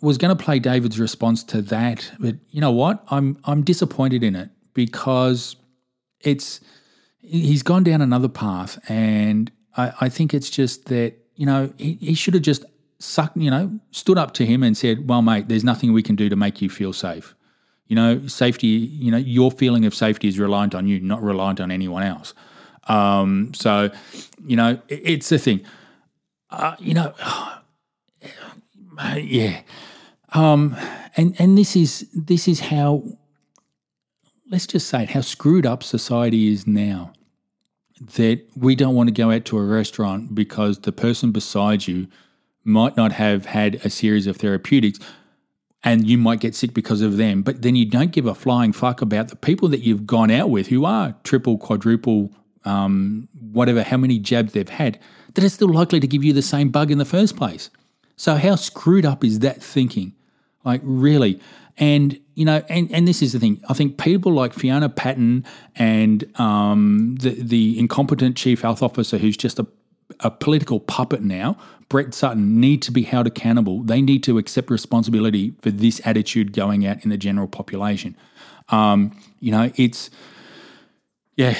was 0.00 0.16
going 0.16 0.34
to 0.34 0.44
play 0.44 0.58
David's 0.58 0.98
response 0.98 1.44
to 1.44 1.60
that, 1.62 2.10
but 2.18 2.36
you 2.48 2.62
know 2.62 2.72
what? 2.72 3.04
I'm 3.10 3.36
I'm 3.44 3.62
disappointed 3.62 4.24
in 4.24 4.34
it 4.34 4.48
because 4.74 5.56
it's 6.20 6.60
he's 7.20 7.62
gone 7.62 7.84
down 7.84 8.00
another 8.00 8.28
path, 8.28 8.78
and 8.88 9.50
I, 9.76 9.92
I 10.02 10.08
think 10.08 10.34
it's 10.34 10.50
just 10.50 10.86
that 10.86 11.14
you 11.34 11.46
know 11.46 11.72
he, 11.78 11.94
he 11.94 12.14
should 12.14 12.34
have 12.34 12.42
just 12.42 12.64
sucked, 12.98 13.36
you 13.36 13.50
know, 13.50 13.80
stood 13.90 14.18
up 14.18 14.32
to 14.34 14.46
him 14.46 14.62
and 14.62 14.76
said, 14.76 15.08
"Well, 15.08 15.22
mate, 15.22 15.48
there's 15.48 15.64
nothing 15.64 15.92
we 15.92 16.02
can 16.02 16.16
do 16.16 16.28
to 16.28 16.36
make 16.36 16.62
you 16.62 16.68
feel 16.68 16.92
safe." 16.92 17.34
You 17.86 17.96
know, 17.96 18.26
safety. 18.26 18.68
You 18.68 19.10
know, 19.10 19.18
your 19.18 19.50
feeling 19.50 19.84
of 19.84 19.94
safety 19.94 20.28
is 20.28 20.38
reliant 20.38 20.74
on 20.74 20.86
you, 20.86 21.00
not 21.00 21.22
reliant 21.22 21.60
on 21.60 21.70
anyone 21.70 22.02
else. 22.02 22.34
Um, 22.88 23.52
so, 23.54 23.90
you 24.44 24.56
know, 24.56 24.80
it, 24.88 25.00
it's 25.04 25.28
the 25.28 25.38
thing. 25.38 25.64
Uh, 26.50 26.76
you 26.78 26.94
know, 26.94 27.14
yeah. 29.16 29.62
Um, 30.34 30.76
and 31.16 31.36
and 31.38 31.58
this 31.58 31.76
is 31.76 32.08
this 32.14 32.48
is 32.48 32.60
how 32.60 33.02
let's 34.52 34.66
just 34.66 34.86
say 34.86 35.04
it, 35.04 35.10
how 35.10 35.22
screwed 35.22 35.66
up 35.66 35.82
society 35.82 36.52
is 36.52 36.66
now. 36.66 37.12
That 38.16 38.44
we 38.56 38.74
don't 38.74 38.94
want 38.94 39.08
to 39.08 39.14
go 39.14 39.30
out 39.30 39.44
to 39.46 39.58
a 39.58 39.64
restaurant 39.64 40.34
because 40.34 40.80
the 40.80 40.92
person 40.92 41.32
beside 41.32 41.86
you 41.86 42.08
might 42.64 42.96
not 42.96 43.12
have 43.12 43.46
had 43.46 43.76
a 43.84 43.90
series 43.90 44.26
of 44.26 44.36
therapeutics 44.36 44.98
and 45.84 46.06
you 46.06 46.18
might 46.18 46.40
get 46.40 46.54
sick 46.54 46.74
because 46.74 47.00
of 47.00 47.16
them. 47.16 47.42
But 47.42 47.62
then 47.62 47.76
you 47.76 47.84
don't 47.84 48.12
give 48.12 48.26
a 48.26 48.34
flying 48.34 48.72
fuck 48.72 49.02
about 49.02 49.28
the 49.28 49.36
people 49.36 49.68
that 49.68 49.80
you've 49.80 50.06
gone 50.06 50.30
out 50.30 50.50
with 50.50 50.68
who 50.68 50.84
are 50.84 51.14
triple, 51.24 51.58
quadruple, 51.58 52.32
um, 52.64 53.28
whatever, 53.40 53.82
how 53.82 53.96
many 53.96 54.18
jabs 54.18 54.52
they've 54.52 54.68
had, 54.68 54.98
that 55.34 55.44
are 55.44 55.48
still 55.48 55.72
likely 55.72 55.98
to 56.00 56.06
give 56.06 56.22
you 56.22 56.32
the 56.32 56.42
same 56.42 56.68
bug 56.70 56.90
in 56.90 56.98
the 56.98 57.04
first 57.04 57.36
place. 57.36 57.70
So, 58.16 58.36
how 58.36 58.56
screwed 58.56 59.06
up 59.06 59.24
is 59.24 59.40
that 59.40 59.62
thinking? 59.62 60.12
Like, 60.64 60.80
really? 60.84 61.40
And, 61.78 62.20
you 62.34 62.44
know, 62.44 62.62
and, 62.68 62.90
and 62.92 63.06
this 63.06 63.22
is 63.22 63.32
the 63.32 63.38
thing. 63.38 63.62
I 63.68 63.74
think 63.74 63.98
people 63.98 64.32
like 64.32 64.52
Fiona 64.52 64.88
Patten 64.88 65.44
and 65.76 66.24
um, 66.40 67.16
the, 67.20 67.30
the 67.30 67.78
incompetent 67.78 68.36
chief 68.36 68.62
health 68.62 68.82
officer 68.82 69.18
who's 69.18 69.36
just 69.36 69.58
a, 69.58 69.66
a 70.20 70.30
political 70.30 70.80
puppet 70.80 71.22
now, 71.22 71.56
Brett 71.88 72.14
Sutton, 72.14 72.60
need 72.60 72.82
to 72.82 72.90
be 72.90 73.02
held 73.02 73.26
accountable. 73.26 73.82
They 73.82 74.00
need 74.00 74.22
to 74.24 74.38
accept 74.38 74.70
responsibility 74.70 75.54
for 75.60 75.70
this 75.70 76.00
attitude 76.04 76.52
going 76.52 76.86
out 76.86 77.04
in 77.04 77.10
the 77.10 77.18
general 77.18 77.48
population. 77.48 78.16
Um, 78.70 79.18
you 79.40 79.52
know, 79.52 79.70
it's, 79.76 80.08
yeah, 81.36 81.56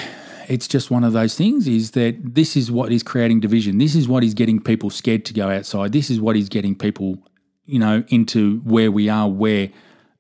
it's 0.49 0.67
just 0.67 0.91
one 0.91 1.05
of 1.05 1.13
those 1.13 1.35
things 1.35 1.69
is 1.69 1.91
that 1.93 2.35
this 2.35 2.57
is 2.57 2.71
what 2.71 2.93
is 2.93 3.03
creating 3.03 3.41
division. 3.41 3.79
This 3.79 3.95
is 3.95 4.09
what 4.09 4.25
is 4.25 4.33
getting 4.33 4.61
people 4.61 4.91
scared 4.91 5.25
to 5.27 5.35
go 5.35 5.51
outside. 5.51 5.93
This 5.93 6.11
is 6.11 6.21
what 6.21 6.37
is 6.37 6.49
getting 6.49 6.75
people 6.75 7.19
you 7.67 7.79
know, 7.79 8.05
into 8.09 8.59
where 8.61 8.91
we 8.91 9.09
are, 9.09 9.29
where 9.29 9.71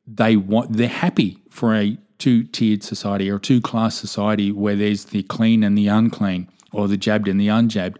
they 0.06 0.36
want, 0.36 0.76
they're 0.76 0.88
happy 0.88 1.38
for 1.50 1.74
a 1.74 1.96
two 2.18 2.44
tiered 2.44 2.82
society 2.82 3.30
or 3.30 3.38
two 3.38 3.60
class 3.60 3.94
society 3.94 4.52
where 4.52 4.76
there's 4.76 5.06
the 5.06 5.22
clean 5.24 5.64
and 5.64 5.76
the 5.76 5.88
unclean, 5.88 6.48
or 6.72 6.88
the 6.88 6.96
jabbed 6.96 7.28
and 7.28 7.40
the 7.40 7.48
unjabbed. 7.48 7.96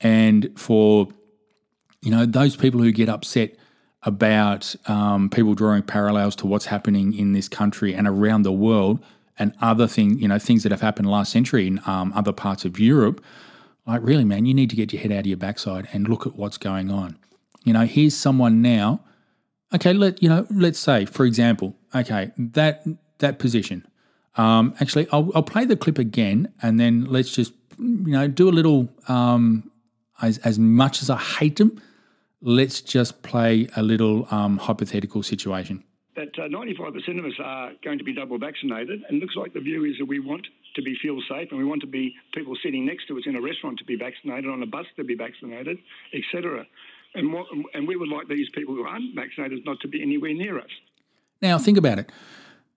And 0.00 0.50
for, 0.56 1.08
you 2.02 2.10
know, 2.10 2.26
those 2.26 2.56
people 2.56 2.80
who 2.80 2.92
get 2.92 3.08
upset 3.08 3.56
about 4.02 4.74
um, 4.86 5.30
people 5.30 5.54
drawing 5.54 5.82
parallels 5.82 6.36
to 6.36 6.46
what's 6.46 6.66
happening 6.66 7.14
in 7.14 7.32
this 7.32 7.48
country 7.48 7.94
and 7.94 8.06
around 8.08 8.42
the 8.42 8.52
world 8.52 9.02
and 9.38 9.54
other 9.60 9.86
things, 9.86 10.20
you 10.20 10.28
know, 10.28 10.38
things 10.38 10.64
that 10.64 10.72
have 10.72 10.80
happened 10.80 11.08
last 11.08 11.32
century 11.32 11.66
in 11.66 11.80
um, 11.86 12.12
other 12.14 12.32
parts 12.32 12.64
of 12.64 12.78
Europe, 12.78 13.24
like, 13.86 14.02
really, 14.02 14.24
man, 14.24 14.44
you 14.44 14.54
need 14.54 14.70
to 14.70 14.76
get 14.76 14.92
your 14.92 15.02
head 15.02 15.12
out 15.12 15.20
of 15.20 15.26
your 15.26 15.36
backside 15.36 15.88
and 15.92 16.08
look 16.08 16.26
at 16.26 16.36
what's 16.36 16.58
going 16.58 16.90
on. 16.90 17.16
You 17.64 17.72
know, 17.72 17.86
here's 17.86 18.16
someone 18.16 18.60
now. 18.60 19.00
Okay, 19.74 19.92
let 19.92 20.22
you 20.22 20.28
know. 20.28 20.46
Let's 20.50 20.78
say, 20.78 21.06
for 21.06 21.24
example, 21.24 21.74
okay, 21.94 22.32
that 22.36 22.84
that 23.18 23.38
position. 23.38 23.86
Um, 24.36 24.74
actually, 24.80 25.06
I'll, 25.12 25.30
I'll 25.34 25.42
play 25.42 25.64
the 25.64 25.76
clip 25.76 25.98
again, 25.98 26.52
and 26.62 26.80
then 26.80 27.04
let's 27.04 27.30
just 27.34 27.52
you 27.78 28.12
know 28.12 28.28
do 28.28 28.48
a 28.48 28.54
little. 28.54 28.88
Um, 29.08 29.70
as 30.20 30.38
as 30.38 30.58
much 30.58 31.02
as 31.02 31.10
I 31.10 31.18
hate 31.18 31.56
them, 31.56 31.80
let's 32.40 32.80
just 32.80 33.22
play 33.22 33.68
a 33.76 33.82
little 33.82 34.26
um, 34.30 34.58
hypothetical 34.58 35.22
situation. 35.22 35.84
That 36.14 36.38
uh, 36.38 36.42
95% 36.42 37.18
of 37.18 37.24
us 37.24 37.32
are 37.42 37.72
going 37.82 37.96
to 37.96 38.04
be 38.04 38.14
double 38.14 38.38
vaccinated, 38.38 39.02
and 39.08 39.18
looks 39.18 39.34
like 39.34 39.54
the 39.54 39.60
view 39.60 39.84
is 39.84 39.96
that 39.98 40.04
we 40.04 40.20
want 40.20 40.46
to 40.76 40.82
be 40.82 40.94
feel 41.00 41.18
safe, 41.28 41.48
and 41.50 41.58
we 41.58 41.64
want 41.64 41.80
to 41.80 41.86
be 41.86 42.14
people 42.34 42.54
sitting 42.62 42.84
next 42.84 43.06
to 43.08 43.16
us 43.16 43.24
in 43.26 43.34
a 43.34 43.40
restaurant 43.40 43.78
to 43.78 43.84
be 43.84 43.96
vaccinated, 43.96 44.50
on 44.50 44.62
a 44.62 44.66
bus 44.66 44.86
to 44.96 45.04
be 45.04 45.14
vaccinated, 45.14 45.78
etc. 46.12 46.66
And, 47.14 47.32
what, 47.32 47.46
and 47.74 47.86
we 47.86 47.96
would 47.96 48.08
like 48.08 48.28
these 48.28 48.48
people 48.54 48.74
who 48.74 48.84
aren't 48.84 49.14
vaccinated 49.14 49.64
not 49.64 49.80
to 49.80 49.88
be 49.88 50.00
anywhere 50.02 50.32
near 50.32 50.58
us. 50.58 50.70
Now, 51.40 51.58
think 51.58 51.76
about 51.76 51.98
it. 51.98 52.10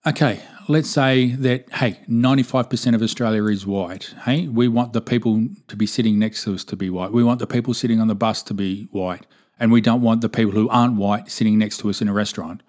Okay, 0.06 0.40
let's 0.68 0.88
say 0.88 1.30
that, 1.32 1.72
hey, 1.74 1.98
95% 2.08 2.94
of 2.94 3.02
Australia 3.02 3.44
is 3.46 3.66
white. 3.66 4.14
Hey, 4.24 4.46
we 4.46 4.68
want 4.68 4.92
the 4.92 5.00
people 5.00 5.48
to 5.66 5.76
be 5.76 5.86
sitting 5.86 6.18
next 6.18 6.44
to 6.44 6.54
us 6.54 6.64
to 6.64 6.76
be 6.76 6.90
white. 6.90 7.12
We 7.12 7.24
want 7.24 7.40
the 7.40 7.46
people 7.46 7.74
sitting 7.74 8.00
on 8.00 8.06
the 8.06 8.14
bus 8.14 8.42
to 8.44 8.54
be 8.54 8.84
white. 8.92 9.26
And 9.58 9.72
we 9.72 9.80
don't 9.80 10.02
want 10.02 10.20
the 10.20 10.28
people 10.28 10.52
who 10.52 10.68
aren't 10.68 10.96
white 10.96 11.30
sitting 11.30 11.58
next 11.58 11.78
to 11.78 11.90
us 11.90 12.00
in 12.00 12.08
a 12.08 12.12
restaurant. 12.12 12.62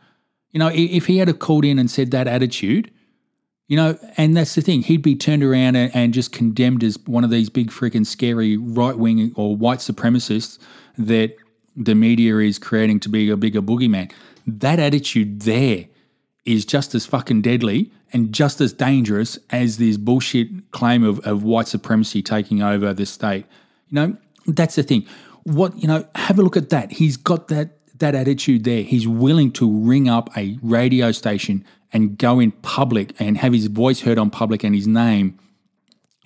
You 0.52 0.60
know, 0.60 0.72
if 0.74 1.06
he 1.08 1.18
had 1.18 1.38
called 1.40 1.66
in 1.66 1.78
and 1.78 1.92
said 1.92 2.12
that 2.12 2.28
attitude, 2.28 2.92
you 3.68 3.76
know, 3.76 4.00
and 4.16 4.36
that's 4.36 4.56
the 4.56 4.62
thing, 4.62 4.82
he'd 4.82 5.02
be 5.02 5.16
turned 5.16 5.44
around 5.44 5.76
and, 5.76 5.94
and 5.94 6.14
just 6.14 6.32
condemned 6.32 6.84
as 6.84 6.98
one 7.06 7.24
of 7.24 7.30
these 7.30 7.50
big 7.50 7.70
freaking 7.70 8.06
scary 8.06 8.56
right 8.56 8.98
wing 8.98 9.34
or 9.36 9.56
white 9.56 9.80
supremacists 9.80 10.58
that 10.98 11.36
the 11.78 11.96
media 11.96 12.38
is 12.40 12.58
creating 12.60 13.00
to 13.02 13.10
be 13.10 13.30
a 13.30 13.38
bigger 13.38 13.62
boogeyman. 13.62 14.12
That 14.46 14.80
attitude 14.80 15.42
there 15.42 15.86
is 16.46 16.66
just 16.66 16.96
as 16.96 17.06
fucking 17.06 17.42
deadly 17.42 17.92
and 18.14 18.34
just 18.34 18.60
as 18.60 18.74
dangerous 18.74 19.38
as 19.52 19.78
this 19.78 19.98
bullshit 19.98 20.72
claim 20.72 21.04
of, 21.04 21.20
of 21.20 21.44
white 21.44 21.68
supremacy 21.68 22.22
taking 22.22 22.64
over 22.64 22.94
the 22.94 23.06
state. 23.06 23.46
You 23.90 23.96
know, 23.96 24.18
that's 24.48 24.76
the 24.76 24.84
thing. 24.84 25.06
What, 25.44 25.78
you 25.78 25.88
know, 25.88 26.08
have 26.16 26.40
a 26.40 26.42
look 26.42 26.58
at 26.58 26.70
that. 26.70 26.92
He's 26.92 27.16
got 27.16 27.48
that 27.50 27.74
that 28.00 28.14
attitude 28.14 28.64
there. 28.64 28.84
He's 28.84 29.08
willing 29.08 29.52
to 29.54 29.70
ring 29.70 30.08
up 30.08 30.30
a 30.38 30.58
radio 30.62 31.12
station 31.12 31.66
and 31.92 32.18
go 32.18 32.40
in 32.40 32.52
public 32.52 33.20
and 33.20 33.38
have 33.38 33.54
his 33.54 33.68
voice 33.68 34.02
heard 34.02 34.20
on 34.20 34.30
public 34.30 34.64
and 34.64 34.76
his 34.76 34.88
name 34.88 35.40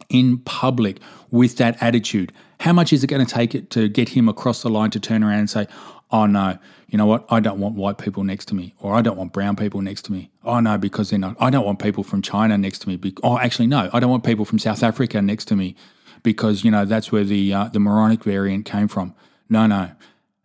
in 0.10 0.40
public 0.40 1.00
with 1.30 1.58
that 1.58 1.82
attitude. 1.82 2.34
How 2.62 2.74
much 2.74 2.93
is 2.93 3.04
it 3.04 3.08
going 3.08 3.26
to 3.26 3.34
take 3.34 3.56
it 3.56 3.71
to 3.71 3.89
get 3.89 4.10
him 4.10 4.30
across 4.30 4.62
the 4.62 4.69
line 4.69 4.91
to 4.91 5.00
turn 5.00 5.24
around 5.24 5.39
and 5.39 5.50
say, 5.50 5.65
oh 6.12 6.28
no, 6.28 6.60
you 6.88 6.97
know 6.97 7.08
what? 7.08 7.26
I 7.28 7.39
don't 7.39 7.60
want 7.60 7.74
white 7.74 7.97
people 7.97 8.24
next 8.24 8.45
to 8.50 8.56
me, 8.56 8.76
or 8.78 8.93
I 8.93 9.02
don't 9.02 9.17
want 9.17 9.34
brown 9.34 9.56
people 9.56 9.82
next 9.82 10.04
to 10.04 10.12
me. 10.12 10.30
Oh 10.43 10.60
no, 10.60 10.78
because 10.78 11.10
they're 11.10 11.17
not. 11.17 11.36
I 11.39 11.50
don't 11.50 11.65
want 11.65 11.80
people 11.80 12.04
from 12.04 12.21
China 12.21 12.60
next 12.60 12.80
to 12.80 12.88
me. 12.88 12.97
Be- 12.97 13.17
oh, 13.24 13.39
actually, 13.39 13.65
no, 13.65 13.89
I 13.91 14.00
don't 14.00 14.12
want 14.12 14.24
people 14.24 14.45
from 14.45 14.60
South 14.60 14.84
Africa 14.84 15.24
next 15.24 15.45
to 15.45 15.56
me, 15.56 15.76
because 16.21 16.63
you 16.63 16.69
know 16.69 16.86
that's 16.86 17.12
where 17.12 17.24
the 17.24 17.52
uh, 17.52 17.65
the 17.69 17.80
moronic 17.80 18.24
variant 18.24 18.65
came 18.65 18.88
from. 18.88 19.15
No, 19.50 19.65
no. 19.65 19.91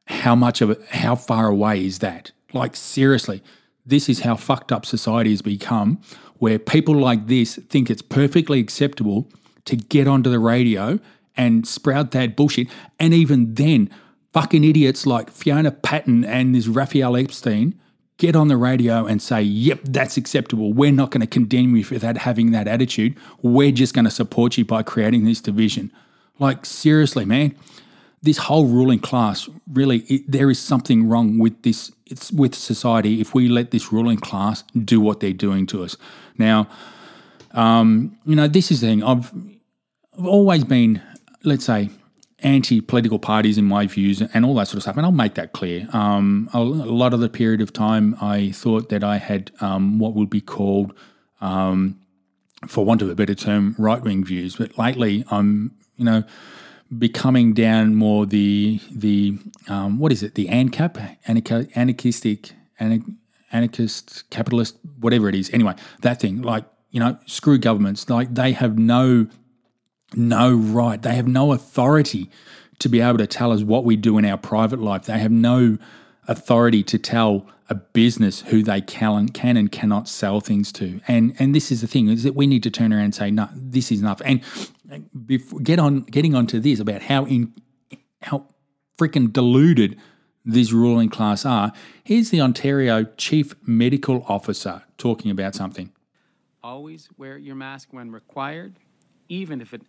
How 0.07 0.35
much 0.35 0.63
of 0.63 0.71
it? 0.71 0.81
How 0.91 1.17
far 1.17 1.49
away 1.49 1.85
is 1.85 1.99
that? 1.99 2.31
Like 2.55 2.77
seriously, 2.77 3.43
this 3.85 4.09
is 4.09 4.21
how 4.21 4.37
fucked 4.37 4.73
up 4.73 4.87
society 4.87 5.31
has 5.31 5.43
become, 5.43 6.01
where 6.39 6.59
people 6.59 6.95
like 6.95 7.27
this 7.27 7.57
think 7.57 7.91
it's 7.91 8.03
perfectly 8.03 8.59
acceptable 8.59 9.29
to 9.67 9.77
get 9.77 10.07
onto 10.07 10.31
the 10.31 10.39
radio 10.39 10.99
and 11.37 11.67
sprout 11.67 12.11
that 12.13 12.37
bullshit. 12.37 12.69
And 12.99 13.13
even 13.13 13.55
then, 13.55 13.91
fucking 14.33 14.65
idiots 14.65 15.07
like 15.07 15.31
Fiona 15.31 15.71
Patten 15.71 16.25
and 16.25 16.55
this 16.55 16.67
Rafael 16.67 17.17
Epstein 17.17 17.75
get 18.19 18.35
on 18.35 18.49
the 18.49 18.57
radio 18.57 19.05
and 19.05 19.21
say, 19.21 19.43
yep, 19.43 19.81
that's 19.85 20.17
acceptable. 20.17 20.73
We're 20.73 20.93
not 20.93 21.11
going 21.11 21.21
to 21.21 21.27
condemn 21.27 21.77
you 21.77 21.85
for 21.85 21.99
that 21.99 22.19
having 22.19 22.51
that 22.53 22.67
attitude. 22.67 23.17
We're 23.43 23.73
just 23.73 23.95
going 23.95 24.07
to 24.07 24.11
support 24.11 24.57
you 24.57 24.65
by 24.65 24.83
creating 24.83 25.25
this 25.25 25.41
division. 25.41 25.93
Like, 26.39 26.65
seriously, 26.65 27.25
man, 27.25 27.55
this 28.23 28.39
whole 28.39 28.67
ruling 28.67 28.99
class 28.99 29.49
really, 29.71 29.99
it, 30.09 30.23
there 30.27 30.51
is 30.51 30.59
something 30.59 31.09
wrong 31.09 31.39
with 31.39 31.63
this. 31.63 31.93
It's 32.07 32.33
with 32.33 32.55
society 32.55 33.21
if 33.21 33.35
we 33.35 33.49
let 33.49 33.71
this 33.71 33.93
ruling 33.93 34.17
class 34.17 34.65
do 34.85 35.01
what 35.01 35.21
they're 35.21 35.33
doing 35.33 35.67
to 35.67 35.83
us. 35.83 35.97
Now, 36.39 36.69
um, 37.53 38.17
you 38.25 38.37
know, 38.37 38.49
this 38.49 38.71
is 38.71 38.81
the 38.81 38.87
thing. 38.87 39.03
I've 39.03 39.33
I've 40.19 40.27
always 40.27 40.65
been, 40.65 41.03
let's 41.47 41.65
say, 41.65 41.91
anti-political 42.41 43.19
parties 43.19 43.57
in 43.57 43.65
my 43.65 43.87
views 43.87 44.21
and 44.21 44.45
all 44.45 44.55
that 44.57 44.69
sort 44.69 44.77
of 44.77 44.83
stuff. 44.83 44.97
And 44.97 45.07
I'll 45.07 45.13
make 45.13 45.35
that 45.35 45.53
clear. 45.53 45.89
Um, 45.93 46.51
a, 46.53 46.61
lot 46.61 47.15
of 47.15 47.21
the 47.21 47.29
period 47.29 47.61
of 47.61 47.73
time, 47.73 48.17
I 48.21 48.51
thought 48.51 48.91
that 48.91 49.03
I 49.03 49.17
had 49.17 49.51
um, 49.61 49.99
what 49.99 50.15
would 50.15 50.29
be 50.29 50.41
called, 50.41 50.93
um, 51.41 51.99
for 52.67 52.85
want 52.85 53.03
of 53.03 53.09
a 53.09 53.15
better 53.15 53.35
term, 53.35 53.75
right-wing 53.79 54.25
views. 54.25 54.57
But 54.57 54.77
lately, 54.77 55.25
I'm, 55.31 55.75
you 55.97 56.05
know, 56.05 56.25
becoming 56.97 57.53
down 57.53 57.95
more 57.95 58.27
the 58.27 58.81
the 58.91 59.39
um, 59.69 59.99
what 59.99 60.13
is 60.13 60.23
it? 60.23 60.35
The 60.35 60.47
ANCAP, 60.47 61.19
anarch- 61.27 61.71
anarchistic, 61.77 62.53
anarchist, 63.53 64.29
capitalist, 64.31 64.79
whatever 65.01 65.29
it 65.29 65.35
is. 65.35 65.51
Anyway, 65.51 65.75
that 66.03 66.21
thing, 66.21 66.43
like 66.43 66.65
you 66.91 67.01
know, 67.01 67.19
screw 67.27 67.59
governments. 67.59 68.09
Like 68.09 68.35
they 68.35 68.53
have 68.53 68.79
no 68.79 69.29
no 70.17 70.55
right. 70.55 71.01
They 71.01 71.15
have 71.15 71.29
no 71.29 71.53
authority 71.53 72.31
to 72.79 72.89
be 72.89 73.01
able 73.01 73.19
to 73.19 73.27
tell 73.27 73.53
us 73.53 73.63
what 73.63 73.85
we 73.85 73.97
do 73.97 74.19
in 74.19 74.25
our 74.25 74.39
private 74.39 74.81
life. 74.81 75.07
They 75.07 75.19
have 75.19 75.31
no 75.31 75.79
authority 76.29 76.83
to 76.83 76.99
tell 76.99 77.47
a 77.69 77.75
business 77.75 78.43
who 78.43 78.63
they 78.63 78.81
can, 78.81 79.57
and 79.57 79.73
cannot 79.73 80.09
sell 80.09 80.41
things 80.41 80.71
to. 80.73 81.01
And 81.09 81.35
and 81.39 81.55
this 81.55 81.73
is 81.73 81.81
the 81.81 81.87
thing 81.89 82.09
is 82.09 82.23
that 82.23 82.35
we 82.37 82.47
need 82.47 82.63
to 82.63 82.71
turn 82.71 82.93
around 82.93 83.05
and 83.05 83.15
say, 83.15 83.31
no, 83.31 83.49
this 83.55 83.91
is 83.91 84.01
enough. 84.01 84.23
And 84.25 84.41
before, 85.27 85.61
get 85.61 85.79
on 85.79 86.03
getting 86.03 86.35
onto 86.35 86.61
this 86.61 86.79
about 86.79 87.03
how 87.03 87.25
in 87.27 87.53
how 88.23 88.47
freaking 88.99 89.33
deluded 89.33 89.99
these 90.45 90.73
ruling 90.73 91.09
class 91.09 91.45
are. 91.45 91.73
Here's 92.05 92.31
the 92.31 92.41
Ontario 92.41 93.05
Chief 93.17 93.55
Medical 93.67 94.25
Officer 94.29 94.85
talking 94.97 95.31
about 95.31 95.57
something. 95.57 95.93
Always 96.63 97.09
wear 97.19 97.37
your 97.37 97.57
mask 97.57 97.89
when 97.91 98.13
required, 98.13 98.77
even 99.29 99.61
if 99.61 99.75
it 99.75 99.83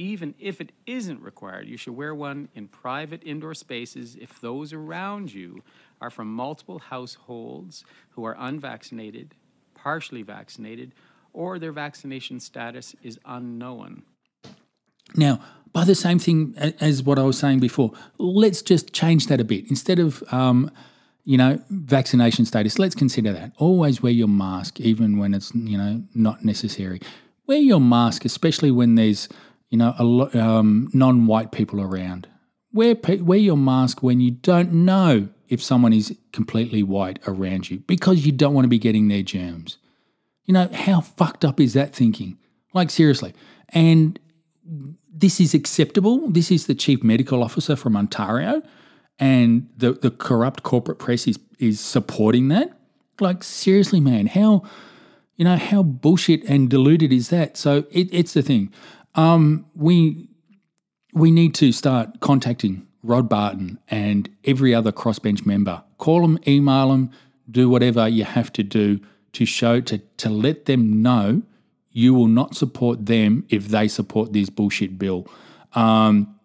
even 0.00 0.34
if 0.38 0.62
it 0.62 0.72
isn't 0.86 1.20
required, 1.20 1.68
you 1.68 1.76
should 1.76 1.94
wear 1.94 2.14
one 2.14 2.48
in 2.54 2.66
private 2.68 3.20
indoor 3.22 3.52
spaces 3.52 4.16
if 4.18 4.40
those 4.40 4.72
around 4.72 5.34
you 5.34 5.62
are 6.00 6.08
from 6.08 6.32
multiple 6.32 6.78
households 6.78 7.84
who 8.12 8.24
are 8.24 8.34
unvaccinated, 8.38 9.34
partially 9.74 10.22
vaccinated, 10.22 10.94
or 11.34 11.58
their 11.58 11.70
vaccination 11.70 12.40
status 12.40 12.96
is 13.02 13.18
unknown. 13.26 14.02
Now, 15.14 15.40
by 15.74 15.84
the 15.84 15.94
same 15.94 16.18
thing 16.18 16.54
as 16.80 17.02
what 17.02 17.18
I 17.18 17.22
was 17.22 17.38
saying 17.38 17.60
before, 17.60 17.92
let's 18.16 18.62
just 18.62 18.94
change 18.94 19.26
that 19.26 19.38
a 19.38 19.44
bit. 19.44 19.68
Instead 19.68 19.98
of, 19.98 20.24
um, 20.32 20.70
you 21.26 21.36
know, 21.36 21.62
vaccination 21.68 22.46
status, 22.46 22.78
let's 22.78 22.94
consider 22.94 23.34
that. 23.34 23.52
Always 23.58 24.02
wear 24.02 24.12
your 24.12 24.28
mask, 24.28 24.80
even 24.80 25.18
when 25.18 25.34
it's, 25.34 25.54
you 25.54 25.76
know, 25.76 26.02
not 26.14 26.42
necessary. 26.42 27.00
Wear 27.46 27.58
your 27.58 27.80
mask, 27.80 28.24
especially 28.24 28.70
when 28.70 28.94
there's 28.94 29.28
you 29.70 29.78
know, 29.78 30.28
um, 30.34 30.90
non-white 30.92 31.52
people 31.52 31.80
around. 31.80 32.28
Wear 32.72 32.96
wear 33.20 33.38
your 33.38 33.56
mask 33.56 34.02
when 34.02 34.20
you 34.20 34.30
don't 34.30 34.72
know 34.72 35.28
if 35.48 35.62
someone 35.62 35.92
is 35.92 36.16
completely 36.32 36.82
white 36.82 37.18
around 37.26 37.70
you 37.70 37.80
because 37.80 38.24
you 38.24 38.32
don't 38.32 38.54
want 38.54 38.64
to 38.64 38.68
be 38.68 38.78
getting 38.78 39.08
their 39.08 39.22
germs. 39.22 39.78
You 40.44 40.54
know 40.54 40.68
how 40.72 41.00
fucked 41.00 41.44
up 41.44 41.60
is 41.60 41.72
that 41.74 41.94
thinking? 41.94 42.38
Like 42.72 42.90
seriously, 42.90 43.34
and 43.70 44.18
this 45.12 45.40
is 45.40 45.54
acceptable. 45.54 46.30
This 46.30 46.50
is 46.50 46.66
the 46.66 46.74
chief 46.74 47.02
medical 47.02 47.42
officer 47.42 47.74
from 47.74 47.96
Ontario, 47.96 48.62
and 49.18 49.68
the 49.76 49.92
the 49.92 50.10
corrupt 50.10 50.62
corporate 50.62 50.98
press 50.98 51.26
is 51.26 51.38
is 51.58 51.80
supporting 51.80 52.48
that. 52.48 52.72
Like 53.20 53.42
seriously, 53.42 54.00
man, 54.00 54.28
how 54.28 54.62
you 55.36 55.44
know 55.44 55.56
how 55.56 55.82
bullshit 55.82 56.44
and 56.44 56.70
deluded 56.70 57.12
is 57.12 57.30
that? 57.30 57.56
So 57.56 57.84
it, 57.90 58.08
it's 58.12 58.34
the 58.34 58.42
thing. 58.42 58.72
Um, 59.14 59.66
we 59.74 60.28
we 61.12 61.30
need 61.30 61.54
to 61.56 61.72
start 61.72 62.20
contacting 62.20 62.86
Rod 63.02 63.28
Barton 63.28 63.78
and 63.88 64.28
every 64.44 64.74
other 64.74 64.92
crossbench 64.92 65.44
member. 65.44 65.82
Call 65.98 66.22
them, 66.22 66.38
email 66.46 66.90
them, 66.90 67.10
do 67.50 67.68
whatever 67.68 68.08
you 68.08 68.24
have 68.24 68.52
to 68.54 68.62
do 68.62 69.00
to 69.32 69.44
show 69.44 69.80
to 69.80 69.98
to 69.98 70.28
let 70.28 70.66
them 70.66 71.02
know 71.02 71.42
you 71.92 72.14
will 72.14 72.28
not 72.28 72.54
support 72.54 73.06
them 73.06 73.44
if 73.48 73.68
they 73.68 73.88
support 73.88 74.32
this 74.32 74.48
bullshit 74.48 74.98
bill. 74.98 75.26
Um, 75.74 76.36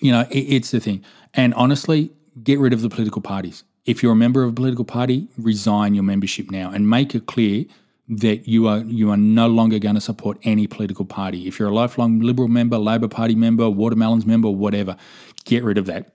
you 0.00 0.10
know, 0.10 0.22
it, 0.30 0.40
it's 0.40 0.70
the 0.72 0.80
thing. 0.80 1.04
And 1.34 1.54
honestly, 1.54 2.10
get 2.42 2.58
rid 2.58 2.72
of 2.72 2.82
the 2.82 2.88
political 2.88 3.22
parties. 3.22 3.64
If 3.84 4.02
you're 4.02 4.12
a 4.12 4.16
member 4.16 4.42
of 4.42 4.50
a 4.50 4.52
political 4.52 4.84
party, 4.84 5.28
resign 5.38 5.94
your 5.94 6.04
membership 6.04 6.50
now 6.50 6.70
and 6.70 6.88
make 6.88 7.14
it 7.14 7.26
clear 7.26 7.64
that 8.08 8.48
you 8.48 8.66
are 8.66 8.78
you 8.78 9.10
are 9.10 9.16
no 9.16 9.46
longer 9.46 9.78
going 9.78 9.94
to 9.94 10.00
support 10.00 10.38
any 10.42 10.66
political 10.66 11.04
party. 11.04 11.46
If 11.46 11.58
you're 11.58 11.68
a 11.68 11.74
lifelong 11.74 12.20
Liberal 12.20 12.48
member, 12.48 12.78
Labor 12.78 13.08
Party 13.08 13.34
member, 13.34 13.68
Watermelons 13.70 14.26
member, 14.26 14.50
whatever, 14.50 14.96
get 15.44 15.62
rid 15.62 15.78
of 15.78 15.86
that 15.86 16.12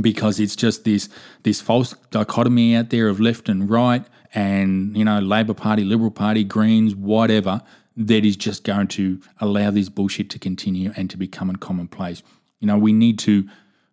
because 0.00 0.40
it's 0.40 0.56
just 0.56 0.84
this 0.84 1.08
this 1.44 1.60
false 1.60 1.94
dichotomy 2.10 2.76
out 2.76 2.90
there 2.90 3.08
of 3.08 3.20
left 3.20 3.48
and 3.48 3.70
right, 3.70 4.04
and 4.34 4.96
you 4.96 5.04
know 5.04 5.20
Labor 5.20 5.54
Party, 5.54 5.84
Liberal 5.84 6.10
Party, 6.10 6.44
Greens, 6.44 6.94
whatever 6.94 7.62
that 7.96 8.24
is 8.24 8.36
just 8.36 8.64
going 8.64 8.88
to 8.88 9.20
allow 9.40 9.70
this 9.70 9.88
bullshit 9.88 10.28
to 10.30 10.38
continue 10.38 10.92
and 10.96 11.08
to 11.10 11.16
become 11.16 11.54
commonplace. 11.56 12.22
You 12.58 12.66
know, 12.66 12.78
we 12.78 12.92
need 12.92 13.18
to 13.20 13.48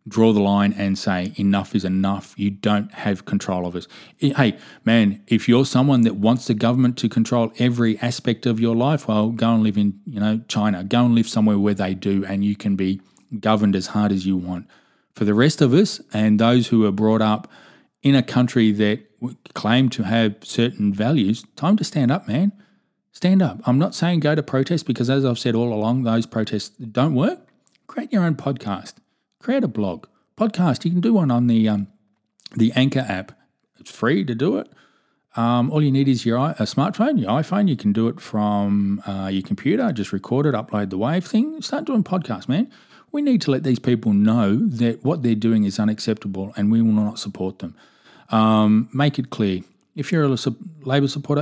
draw 0.07 0.33
the 0.33 0.41
line 0.41 0.73
and 0.73 0.97
say 0.97 1.33
enough 1.35 1.75
is 1.75 1.85
enough. 1.85 2.33
You 2.37 2.49
don't 2.49 2.91
have 2.91 3.25
control 3.25 3.67
of 3.67 3.75
us. 3.75 3.87
Hey, 4.17 4.57
man, 4.83 5.23
if 5.27 5.47
you're 5.47 5.65
someone 5.65 6.01
that 6.01 6.15
wants 6.15 6.47
the 6.47 6.53
government 6.53 6.97
to 6.99 7.09
control 7.09 7.51
every 7.59 7.99
aspect 7.99 8.45
of 8.45 8.59
your 8.59 8.75
life, 8.75 9.07
well, 9.07 9.29
go 9.29 9.53
and 9.53 9.63
live 9.63 9.77
in, 9.77 9.99
you 10.05 10.19
know, 10.19 10.41
China. 10.47 10.83
Go 10.83 11.05
and 11.05 11.15
live 11.15 11.27
somewhere 11.27 11.59
where 11.59 11.73
they 11.73 11.93
do 11.93 12.25
and 12.25 12.43
you 12.43 12.55
can 12.55 12.75
be 12.75 12.99
governed 13.39 13.75
as 13.75 13.87
hard 13.87 14.11
as 14.11 14.25
you 14.25 14.35
want. 14.35 14.67
For 15.13 15.25
the 15.25 15.33
rest 15.33 15.61
of 15.61 15.73
us 15.73 16.01
and 16.13 16.39
those 16.39 16.67
who 16.67 16.85
are 16.85 16.91
brought 16.91 17.21
up 17.21 17.49
in 18.01 18.15
a 18.15 18.23
country 18.23 18.71
that 18.71 19.01
claim 19.53 19.89
to 19.89 20.03
have 20.03 20.35
certain 20.41 20.91
values, 20.91 21.45
time 21.55 21.77
to 21.77 21.83
stand 21.83 22.09
up, 22.09 22.27
man. 22.27 22.51
Stand 23.11 23.41
up. 23.41 23.59
I'm 23.67 23.77
not 23.77 23.93
saying 23.93 24.21
go 24.21 24.33
to 24.33 24.41
protest 24.41 24.87
because, 24.87 25.09
as 25.09 25.25
I've 25.25 25.37
said 25.37 25.53
all 25.53 25.73
along, 25.73 26.03
those 26.03 26.25
protests 26.25 26.69
don't 26.69 27.13
work. 27.13 27.39
Create 27.85 28.11
your 28.11 28.23
own 28.23 28.35
podcast 28.35 28.93
create 29.41 29.63
a 29.63 29.67
blog, 29.67 30.06
podcast. 30.38 30.86
You 30.86 30.91
can 30.91 31.01
do 31.01 31.13
one 31.13 31.32
on 31.32 31.47
the 31.47 31.67
um, 31.67 31.88
the 32.56 32.71
Anchor 32.75 33.06
app. 33.08 33.32
It's 33.80 33.91
free 33.91 34.23
to 34.25 34.36
do 34.36 34.58
it. 34.58 34.71
Um, 35.36 35.71
all 35.71 35.82
you 35.82 35.91
need 35.91 36.08
is 36.08 36.25
your 36.25 36.38
a 36.38 36.63
smartphone, 36.63 37.19
your 37.19 37.30
iPhone. 37.32 37.67
You 37.67 37.77
can 37.77 37.93
do 37.93 38.08
it 38.08 38.19
from 38.19 39.01
uh, 39.08 39.30
your 39.32 39.43
computer. 39.43 39.91
Just 39.91 40.13
record 40.13 40.45
it, 40.45 40.54
upload 40.54 40.89
the 40.89 40.97
wave 40.97 41.25
thing. 41.25 41.62
Start 41.62 41.86
doing 41.86 42.04
podcasts, 42.04 42.47
man. 42.47 42.69
We 43.12 43.21
need 43.21 43.41
to 43.41 43.51
let 43.51 43.63
these 43.63 43.80
people 43.80 44.13
know 44.13 44.56
that 44.56 45.04
what 45.04 45.21
they're 45.23 45.36
doing 45.36 45.65
is 45.65 45.80
unacceptable, 45.80 46.54
and 46.56 46.71
we 46.71 46.82
will 46.82 46.93
not 46.93 47.19
support 47.19 47.60
them. 47.60 47.75
Um, 48.30 48.89
make 48.93 49.19
it 49.19 49.30
clear. 49.30 49.62
If 49.95 50.12
you're 50.12 50.23
a 50.23 50.38
Labor 50.84 51.08
supporter, 51.10 51.41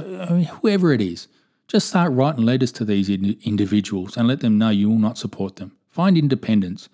whoever 0.61 0.91
it 0.91 1.01
is, 1.01 1.27
just 1.67 1.87
start 1.87 2.11
writing 2.11 2.43
letters 2.43 2.71
to 2.73 2.85
these 2.85 3.09
individuals 3.09 4.17
and 4.17 4.27
let 4.27 4.39
them 4.39 4.57
know 4.57 4.69
you 4.69 4.89
will 4.89 4.97
not 4.97 5.19
support 5.19 5.57
them. 5.57 5.73
Find 5.91 6.17
independence 6.17 6.89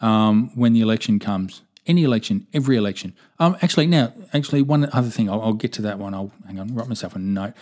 um, 0.00 0.50
when 0.54 0.72
the 0.72 0.80
election 0.80 1.18
comes. 1.18 1.62
Any 1.86 2.04
election, 2.04 2.46
every 2.52 2.76
election. 2.76 3.14
Um, 3.38 3.56
actually, 3.62 3.86
now, 3.86 4.12
actually, 4.32 4.62
one 4.62 4.88
other 4.92 5.08
thing, 5.08 5.30
I'll, 5.30 5.40
I'll 5.40 5.54
get 5.54 5.72
to 5.74 5.82
that 5.82 5.98
one. 5.98 6.14
I'll 6.14 6.30
hang 6.46 6.60
on, 6.60 6.74
write 6.74 6.88
myself 6.88 7.16
a 7.16 7.18
note. 7.18 7.54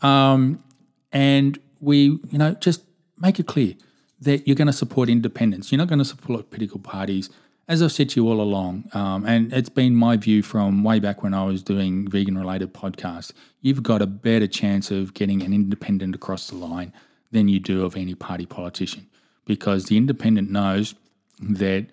Um, 0.00 0.62
and 1.12 1.58
we, 1.80 2.18
you 2.30 2.38
know, 2.38 2.54
just 2.54 2.82
make 3.18 3.38
it 3.38 3.46
clear 3.46 3.74
that 4.20 4.46
you're 4.46 4.56
going 4.56 4.66
to 4.66 4.72
support 4.72 5.08
independence. 5.08 5.70
You're 5.70 5.78
not 5.78 5.88
going 5.88 5.98
to 5.98 6.04
support 6.04 6.50
political 6.50 6.80
parties. 6.80 7.30
As 7.66 7.82
I've 7.82 7.92
said 7.92 8.10
to 8.10 8.20
you 8.20 8.28
all 8.28 8.40
along, 8.40 8.90
um, 8.92 9.24
and 9.26 9.52
it's 9.52 9.70
been 9.70 9.94
my 9.96 10.16
view 10.16 10.42
from 10.42 10.84
way 10.84 10.98
back 10.98 11.22
when 11.22 11.34
I 11.34 11.44
was 11.44 11.62
doing 11.62 12.08
vegan 12.08 12.36
related 12.38 12.74
podcasts, 12.74 13.32
you've 13.60 13.82
got 13.82 14.02
a 14.02 14.06
better 14.06 14.46
chance 14.46 14.90
of 14.90 15.14
getting 15.14 15.42
an 15.42 15.52
independent 15.52 16.14
across 16.14 16.48
the 16.48 16.56
line 16.56 16.92
than 17.32 17.48
you 17.48 17.58
do 17.58 17.84
of 17.84 17.96
any 17.96 18.14
party 18.14 18.46
politician 18.46 19.06
because 19.46 19.86
the 19.86 19.96
independent 19.96 20.50
knows 20.50 20.94
that 21.40 21.86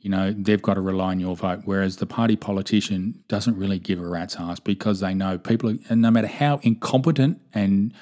you 0.00 0.10
know 0.10 0.32
they've 0.36 0.62
got 0.62 0.74
to 0.74 0.80
rely 0.80 1.10
on 1.10 1.20
your 1.20 1.34
vote 1.34 1.62
whereas 1.64 1.96
the 1.96 2.06
party 2.06 2.36
politician 2.36 3.22
doesn't 3.28 3.56
really 3.56 3.78
give 3.78 4.00
a 4.00 4.06
rat's 4.06 4.36
ass 4.36 4.60
because 4.60 5.00
they 5.00 5.14
know 5.14 5.38
people 5.38 5.70
are, 5.70 5.76
and 5.88 6.02
no 6.02 6.10
matter 6.10 6.26
how 6.26 6.58
incompetent 6.62 7.40
and 7.54 7.92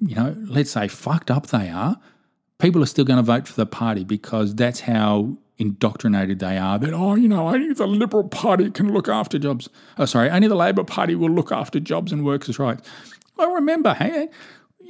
you 0.00 0.14
know 0.14 0.34
let's 0.48 0.70
say 0.70 0.88
fucked 0.88 1.30
up 1.30 1.48
they 1.48 1.68
are 1.68 2.00
people 2.58 2.82
are 2.82 2.86
still 2.86 3.04
going 3.04 3.18
to 3.18 3.22
vote 3.22 3.46
for 3.46 3.54
the 3.54 3.66
party 3.66 4.02
because 4.02 4.54
that's 4.54 4.80
how 4.80 5.36
indoctrinated 5.58 6.38
they 6.38 6.56
are 6.56 6.78
that 6.78 6.94
oh 6.94 7.14
you 7.14 7.28
know 7.28 7.48
only 7.48 7.72
the 7.74 7.86
liberal 7.86 8.26
party 8.26 8.70
can 8.70 8.92
look 8.92 9.08
after 9.08 9.38
jobs. 9.38 9.68
Oh 9.98 10.06
sorry 10.06 10.30
only 10.30 10.48
the 10.48 10.54
labor 10.54 10.84
party 10.84 11.14
will 11.14 11.30
look 11.30 11.52
after 11.52 11.78
jobs 11.78 12.12
and 12.12 12.24
workers 12.24 12.58
rights 12.58 12.88
i 13.38 13.44
remember 13.44 13.92
hey 13.92 14.30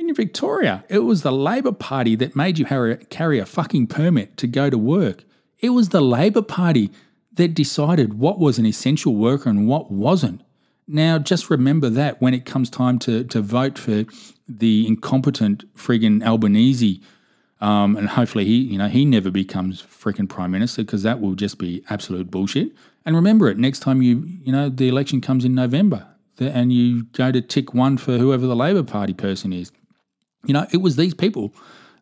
in 0.09 0.15
Victoria, 0.15 0.85
it 0.89 1.01
was 1.01 1.23
the 1.23 1.33
Labor 1.33 1.73
Party 1.73 2.17
that 2.17 2.35
made 2.35 2.59
you 2.59 2.65
carry 2.65 3.39
a 3.39 3.47
fucking 3.47 3.87
permit 3.87 4.37
to 4.39 4.47
go 4.47 4.71
to 4.71 4.79
work. 4.79 5.25
It 5.59 5.71
was 5.71 5.91
the 5.91 6.01
Labor 6.01 6.43
Party 6.43 6.91
that 7.35 7.55
decided 7.55 8.15
what 8.15 8.39
was 8.39 8.59
an 8.59 8.67
essential 8.67 9.15
worker 9.15 9.49
and 9.49 9.69
what 9.69 9.91
wasn't. 9.91 10.41
Now, 10.89 11.19
just 11.19 11.51
remember 11.51 11.89
that 11.91 12.21
when 12.21 12.35
it 12.35 12.45
comes 12.45 12.71
time 12.71 12.99
to, 13.01 13.25
to 13.25 13.41
vote 13.41 13.79
for 13.79 14.05
the 14.49 14.87
incompetent 14.87 15.65
friggin' 15.77 16.25
Albanese 16.25 17.01
Um, 17.61 17.97
and 17.97 18.09
hopefully 18.09 18.45
he, 18.47 18.57
you 18.57 18.79
know, 18.79 18.89
he 18.89 19.05
never 19.05 19.31
becomes 19.31 19.83
freaking 19.83 20.29
prime 20.29 20.51
minister 20.51 20.83
because 20.83 21.03
that 21.03 21.21
will 21.21 21.35
just 21.35 21.59
be 21.59 21.85
absolute 21.91 22.31
bullshit. 22.31 22.73
And 23.05 23.15
remember 23.15 23.49
it 23.49 23.59
next 23.59 23.81
time 23.81 24.03
you, 24.03 24.25
you 24.43 24.53
know, 24.53 24.69
the 24.71 24.89
election 24.89 25.21
comes 25.21 25.45
in 25.45 25.55
November, 25.55 26.07
and 26.39 26.73
you 26.73 27.05
go 27.13 27.31
to 27.31 27.43
tick 27.43 27.75
one 27.75 27.99
for 27.99 28.17
whoever 28.17 28.47
the 28.47 28.57
Labor 28.57 28.83
Party 28.83 29.13
person 29.13 29.53
is. 29.53 29.71
You 30.45 30.55
know, 30.55 30.67
it 30.73 30.79
was 30.79 30.97
these 30.97 31.15
people 31.15 31.55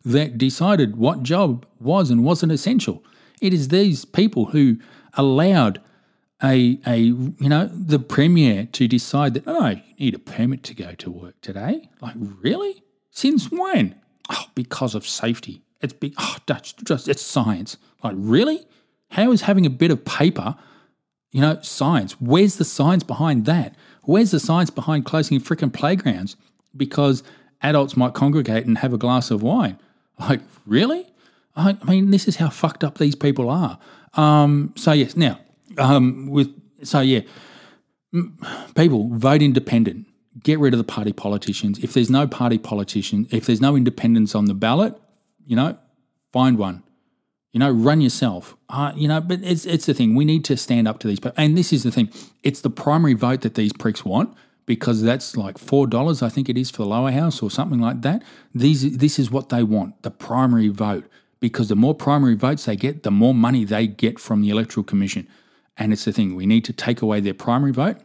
that 0.05 0.37
decided 0.37 0.95
what 0.95 1.23
job 1.23 1.65
was 1.79 2.09
and 2.09 2.23
wasn't 2.23 2.51
essential. 2.51 3.03
It 3.41 3.53
is 3.53 3.67
these 3.67 4.05
people 4.05 4.47
who 4.47 4.77
allowed 5.15 5.81
a 6.41 6.79
a 6.87 6.97
you 6.97 7.49
know 7.49 7.65
the 7.67 7.99
premier 7.99 8.65
to 8.71 8.87
decide 8.87 9.33
that 9.33 9.43
oh 9.45 9.67
you 9.67 9.81
need 9.99 10.15
a 10.15 10.19
permit 10.19 10.63
to 10.63 10.73
go 10.73 10.93
to 10.93 11.11
work 11.11 11.39
today. 11.41 11.89
Like 12.01 12.15
really? 12.17 12.83
Since 13.11 13.51
when? 13.51 13.95
Oh, 14.29 14.45
because 14.55 14.95
of 14.95 15.05
safety. 15.07 15.63
It's 15.81 15.93
be, 15.93 16.13
Oh, 16.17 16.37
that's 16.45 16.73
just 16.73 17.07
it's 17.07 17.21
science. 17.21 17.77
Like 18.03 18.15
really? 18.17 18.65
How 19.11 19.31
is 19.31 19.41
having 19.41 19.65
a 19.65 19.71
bit 19.71 19.91
of 19.91 20.05
paper, 20.05 20.55
you 21.31 21.41
know, 21.41 21.59
science? 21.61 22.13
Where's 22.21 22.57
the 22.57 22.65
science 22.65 23.03
behind 23.03 23.45
that? 23.45 23.75
Where's 24.03 24.31
the 24.31 24.39
science 24.39 24.69
behind 24.69 25.05
closing 25.05 25.39
freaking 25.39 25.73
playgrounds 25.73 26.35
because 26.77 27.23
adults 27.61 27.97
might 27.97 28.13
congregate 28.13 28.65
and 28.65 28.77
have 28.79 28.93
a 28.93 28.97
glass 28.97 29.31
of 29.31 29.41
wine? 29.41 29.77
Like 30.19 30.41
really? 30.65 31.05
I, 31.55 31.77
mean, 31.87 32.11
this 32.11 32.27
is 32.27 32.37
how 32.37 32.49
fucked 32.49 32.83
up 32.83 32.97
these 32.97 33.15
people 33.15 33.49
are. 33.49 33.79
Um, 34.15 34.73
so 34.75 34.91
yes, 34.91 35.15
now 35.15 35.39
um, 35.77 36.27
with 36.27 36.49
so 36.83 37.01
yeah, 37.01 37.21
people 38.75 39.09
vote 39.13 39.41
independent. 39.41 40.07
Get 40.41 40.59
rid 40.59 40.73
of 40.73 40.77
the 40.77 40.85
party 40.85 41.11
politicians. 41.11 41.79
If 41.79 41.93
there's 41.93 42.09
no 42.09 42.27
party 42.27 42.57
politician, 42.57 43.27
if 43.31 43.45
there's 43.45 43.61
no 43.61 43.75
independence 43.75 44.35
on 44.35 44.45
the 44.45 44.53
ballot, 44.53 44.95
you 45.45 45.55
know, 45.55 45.77
find 46.31 46.57
one. 46.57 46.83
You 47.51 47.59
know, 47.59 47.71
run 47.71 47.99
yourself. 47.99 48.55
Uh, 48.69 48.93
you 48.95 49.07
know, 49.07 49.19
but 49.19 49.39
it's 49.41 49.65
it's 49.65 49.85
the 49.85 49.93
thing. 49.93 50.15
We 50.15 50.23
need 50.23 50.45
to 50.45 50.55
stand 50.55 50.87
up 50.87 50.99
to 50.99 51.07
these. 51.07 51.19
people. 51.19 51.33
And 51.35 51.57
this 51.57 51.73
is 51.73 51.83
the 51.83 51.91
thing. 51.91 52.09
It's 52.43 52.61
the 52.61 52.69
primary 52.69 53.15
vote 53.15 53.41
that 53.41 53.55
these 53.55 53.73
pricks 53.73 54.05
want 54.05 54.35
because 54.69 55.01
that's 55.01 55.35
like 55.35 55.57
four 55.57 55.87
dollars, 55.87 56.21
I 56.21 56.29
think 56.29 56.47
it 56.47 56.55
is 56.55 56.69
for 56.69 56.83
the 56.83 56.89
lower 56.89 57.09
house 57.09 57.41
or 57.41 57.49
something 57.49 57.79
like 57.79 58.03
that. 58.03 58.21
These 58.53 58.99
this 58.99 59.17
is 59.17 59.31
what 59.31 59.49
they 59.49 59.63
want, 59.63 59.99
the 60.03 60.11
primary 60.11 60.67
vote. 60.67 61.05
Because 61.39 61.69
the 61.69 61.75
more 61.75 61.95
primary 61.95 62.35
votes 62.35 62.65
they 62.65 62.75
get, 62.75 63.01
the 63.01 63.09
more 63.09 63.33
money 63.33 63.65
they 63.65 63.87
get 63.87 64.19
from 64.19 64.43
the 64.43 64.51
Electoral 64.51 64.83
Commission. 64.83 65.27
And 65.75 65.91
it's 65.91 66.05
the 66.05 66.11
thing, 66.11 66.35
we 66.35 66.45
need 66.45 66.65
to 66.65 66.73
take 66.73 67.01
away 67.01 67.19
their 67.19 67.33
primary 67.33 67.71
vote 67.71 67.97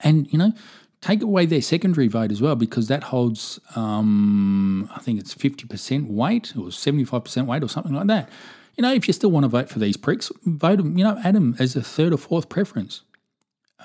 and, 0.00 0.32
you 0.32 0.38
know, 0.38 0.54
take 1.02 1.20
away 1.20 1.44
their 1.44 1.60
secondary 1.60 2.08
vote 2.08 2.32
as 2.32 2.40
well 2.40 2.56
because 2.56 2.88
that 2.88 3.04
holds, 3.04 3.60
um, 3.76 4.88
I 4.96 5.00
think 5.00 5.20
it's 5.20 5.34
50% 5.34 6.08
weight 6.08 6.54
or 6.56 6.68
75% 6.68 7.44
weight 7.44 7.62
or 7.62 7.68
something 7.68 7.92
like 7.92 8.06
that. 8.06 8.30
You 8.76 8.82
know, 8.82 8.94
if 8.94 9.06
you 9.06 9.12
still 9.12 9.30
want 9.30 9.44
to 9.44 9.48
vote 9.48 9.68
for 9.68 9.80
these 9.80 9.98
pricks, 9.98 10.32
vote 10.46 10.78
them, 10.78 10.96
you 10.96 11.04
know, 11.04 11.20
add 11.22 11.34
them 11.34 11.56
as 11.58 11.76
a 11.76 11.82
third 11.82 12.14
or 12.14 12.16
fourth 12.16 12.48
preference. 12.48 13.02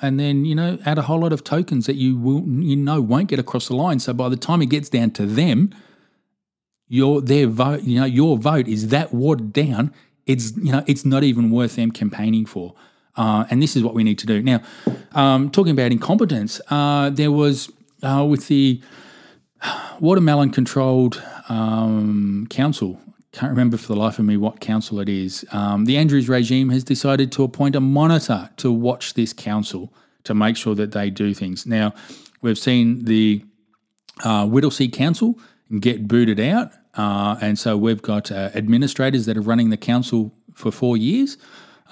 And 0.01 0.19
then, 0.19 0.45
you 0.45 0.55
know, 0.55 0.79
add 0.85 0.97
a 0.97 1.03
whole 1.03 1.19
lot 1.19 1.33
of 1.33 1.43
tokens 1.43 1.85
that 1.85 1.95
you 1.95 2.17
will, 2.17 2.41
you 2.47 2.75
know, 2.75 3.01
won't 3.01 3.27
get 3.27 3.39
across 3.39 3.67
the 3.67 3.75
line. 3.75 3.99
So 3.99 4.13
by 4.13 4.29
the 4.29 4.38
time 4.38 4.62
it 4.62 4.67
gets 4.67 4.89
down 4.89 5.12
to 5.12 5.25
them, 5.25 5.73
your 6.88 7.21
their 7.21 7.47
vote, 7.47 7.83
you 7.83 7.99
know, 7.99 8.05
your 8.05 8.38
vote 8.38 8.67
is 8.67 8.88
that 8.89 9.13
watered 9.13 9.53
down. 9.53 9.93
It's 10.25 10.55
you 10.57 10.71
know, 10.71 10.83
it's 10.88 11.05
not 11.05 11.23
even 11.23 11.51
worth 11.51 11.75
them 11.75 11.91
campaigning 11.91 12.45
for. 12.45 12.73
Uh, 13.15 13.45
and 13.49 13.62
this 13.62 13.75
is 13.75 13.83
what 13.83 13.93
we 13.93 14.03
need 14.03 14.17
to 14.19 14.25
do. 14.25 14.41
Now, 14.41 14.62
um, 15.12 15.49
talking 15.49 15.71
about 15.71 15.91
incompetence, 15.91 16.62
uh, 16.69 17.09
there 17.09 17.31
was 17.31 17.69
uh, 18.01 18.25
with 18.27 18.47
the 18.47 18.81
watermelon 19.99 20.51
controlled 20.51 21.21
um, 21.49 22.47
council. 22.49 22.99
Can't 23.31 23.51
remember 23.51 23.77
for 23.77 23.87
the 23.87 23.95
life 23.95 24.17
of 24.17 24.25
me 24.25 24.37
what 24.37 24.59
council 24.59 24.99
it 24.99 25.07
is. 25.07 25.45
Um, 25.51 25.85
the 25.85 25.97
Andrews 25.97 26.27
regime 26.27 26.69
has 26.69 26.83
decided 26.83 27.31
to 27.33 27.43
appoint 27.43 27.75
a 27.75 27.79
monitor 27.79 28.49
to 28.57 28.71
watch 28.71 29.13
this 29.13 29.33
council 29.33 29.93
to 30.23 30.33
make 30.33 30.57
sure 30.57 30.73
that 30.75 30.93
they 30.93 31.11
do 31.11 31.33
things. 31.33 31.65
Now, 31.65 31.93
we've 32.41 32.57
seen 32.57 33.05
the 33.05 33.43
uh, 34.23 34.45
Whittlesea 34.45 34.91
Council 34.91 35.37
get 35.79 36.07
booted 36.07 36.39
out, 36.39 36.71
uh, 36.95 37.37
and 37.39 37.57
so 37.57 37.77
we've 37.77 38.01
got 38.01 38.31
uh, 38.31 38.49
administrators 38.55 39.27
that 39.27 39.37
are 39.37 39.41
running 39.41 39.69
the 39.69 39.77
council 39.77 40.33
for 40.55 40.71
four 40.71 40.97
years 40.97 41.37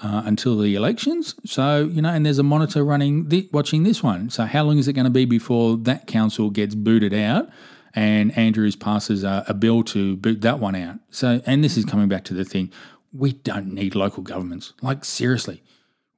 uh, 0.02 0.22
until 0.24 0.58
the 0.58 0.74
elections. 0.74 1.34
So 1.44 1.84
you 1.86 2.02
know, 2.02 2.10
and 2.10 2.26
there's 2.26 2.38
a 2.38 2.42
monitor 2.42 2.84
running 2.84 3.28
the, 3.28 3.48
watching 3.52 3.84
this 3.84 4.02
one. 4.02 4.30
So 4.30 4.44
how 4.44 4.64
long 4.64 4.78
is 4.78 4.88
it 4.88 4.94
going 4.94 5.04
to 5.04 5.10
be 5.10 5.24
before 5.24 5.76
that 5.78 6.06
council 6.06 6.50
gets 6.50 6.74
booted 6.74 7.14
out? 7.14 7.48
And 7.94 8.36
Andrews 8.36 8.76
passes 8.76 9.24
a, 9.24 9.44
a 9.48 9.54
bill 9.54 9.82
to 9.84 10.16
boot 10.16 10.40
that 10.42 10.58
one 10.58 10.74
out. 10.74 10.98
So, 11.10 11.40
and 11.46 11.64
this 11.64 11.76
is 11.76 11.84
coming 11.84 12.08
back 12.08 12.24
to 12.24 12.34
the 12.34 12.44
thing: 12.44 12.70
we 13.12 13.32
don't 13.32 13.72
need 13.72 13.94
local 13.94 14.22
governments. 14.22 14.72
Like 14.82 15.04
seriously, 15.04 15.62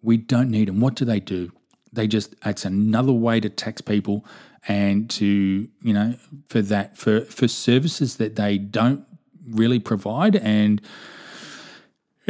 we 0.02 0.16
don't 0.16 0.50
need 0.50 0.68
them. 0.68 0.80
What 0.80 0.94
do 0.94 1.04
they 1.04 1.20
do? 1.20 1.52
They 1.92 2.06
just 2.06 2.34
it's 2.44 2.64
another 2.64 3.12
way 3.12 3.40
to 3.40 3.48
tax 3.48 3.80
people 3.80 4.24
and 4.68 5.08
to 5.10 5.68
you 5.82 5.92
know 5.92 6.16
for 6.48 6.62
that 6.62 6.96
for 6.96 7.22
for 7.22 7.48
services 7.48 8.16
that 8.16 8.36
they 8.36 8.58
don't 8.58 9.04
really 9.46 9.78
provide 9.78 10.36
and 10.36 10.80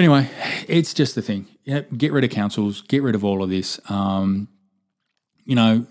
Anyway, 0.01 0.31
it's 0.67 0.95
just 0.95 1.15
the 1.15 1.21
thing. 1.21 1.47
Yeah, 1.65 1.81
get 1.81 2.11
rid 2.11 2.25
of 2.25 2.31
councils, 2.31 2.81
get 2.81 3.03
rid 3.03 3.15
of 3.15 3.23
all 3.23 3.43
of 3.43 3.51
this. 3.51 3.79
Um, 3.91 4.49
you 5.45 5.55
know, 5.55 5.85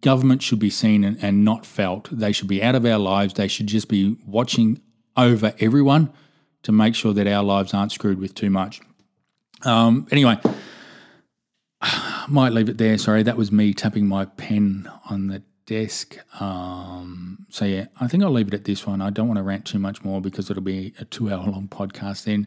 government 0.00 0.42
should 0.42 0.58
be 0.58 0.70
seen 0.70 1.04
and, 1.04 1.22
and 1.22 1.44
not 1.44 1.64
felt. 1.64 2.08
They 2.10 2.32
should 2.32 2.48
be 2.48 2.62
out 2.62 2.74
of 2.74 2.84
our 2.84 2.98
lives. 2.98 3.34
They 3.34 3.48
should 3.48 3.66
just 3.66 3.88
be 3.88 4.16
watching 4.26 4.80
over 5.16 5.54
everyone 5.60 6.12
to 6.62 6.72
make 6.72 6.94
sure 6.94 7.12
that 7.12 7.26
our 7.26 7.42
lives 7.42 7.72
aren't 7.72 7.92
screwed 7.92 8.18
with 8.18 8.34
too 8.34 8.50
much. 8.50 8.80
Um, 9.62 10.06
anyway, 10.10 10.38
might 12.28 12.52
leave 12.52 12.68
it 12.68 12.78
there. 12.78 12.98
Sorry, 12.98 13.22
that 13.22 13.36
was 13.36 13.52
me 13.52 13.72
tapping 13.72 14.06
my 14.06 14.24
pen 14.24 14.90
on 15.08 15.28
the 15.28 15.42
desk. 15.66 16.16
Um, 16.40 17.46
so 17.50 17.64
yeah, 17.64 17.86
I 18.00 18.08
think 18.08 18.22
I'll 18.22 18.30
leave 18.30 18.48
it 18.48 18.54
at 18.54 18.64
this 18.64 18.86
one. 18.86 19.02
I 19.02 19.10
don't 19.10 19.28
want 19.28 19.38
to 19.38 19.42
rant 19.42 19.64
too 19.64 19.78
much 19.78 20.02
more 20.04 20.20
because 20.20 20.48
it'll 20.50 20.62
be 20.62 20.94
a 20.98 21.04
two-hour 21.04 21.44
long 21.44 21.68
podcast 21.68 22.24
then. 22.24 22.46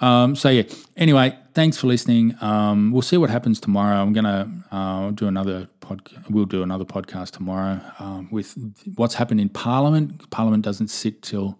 Um, 0.00 0.36
so 0.36 0.48
yeah. 0.48 0.62
Anyway, 0.96 1.36
thanks 1.54 1.78
for 1.78 1.88
listening. 1.88 2.36
Um, 2.40 2.92
we'll 2.92 3.02
see 3.02 3.16
what 3.16 3.30
happens 3.30 3.58
tomorrow. 3.58 4.00
I'm 4.00 4.12
gonna 4.12 4.50
uh, 4.70 5.10
do 5.10 5.26
another 5.26 5.68
pod. 5.80 6.08
We'll 6.30 6.44
do 6.44 6.62
another 6.62 6.84
podcast 6.84 7.32
tomorrow 7.32 7.80
um, 7.98 8.28
with 8.30 8.56
what's 8.94 9.14
happened 9.14 9.40
in 9.40 9.48
Parliament. 9.48 10.30
Parliament 10.30 10.64
doesn't 10.64 10.88
sit 10.88 11.22
till 11.22 11.58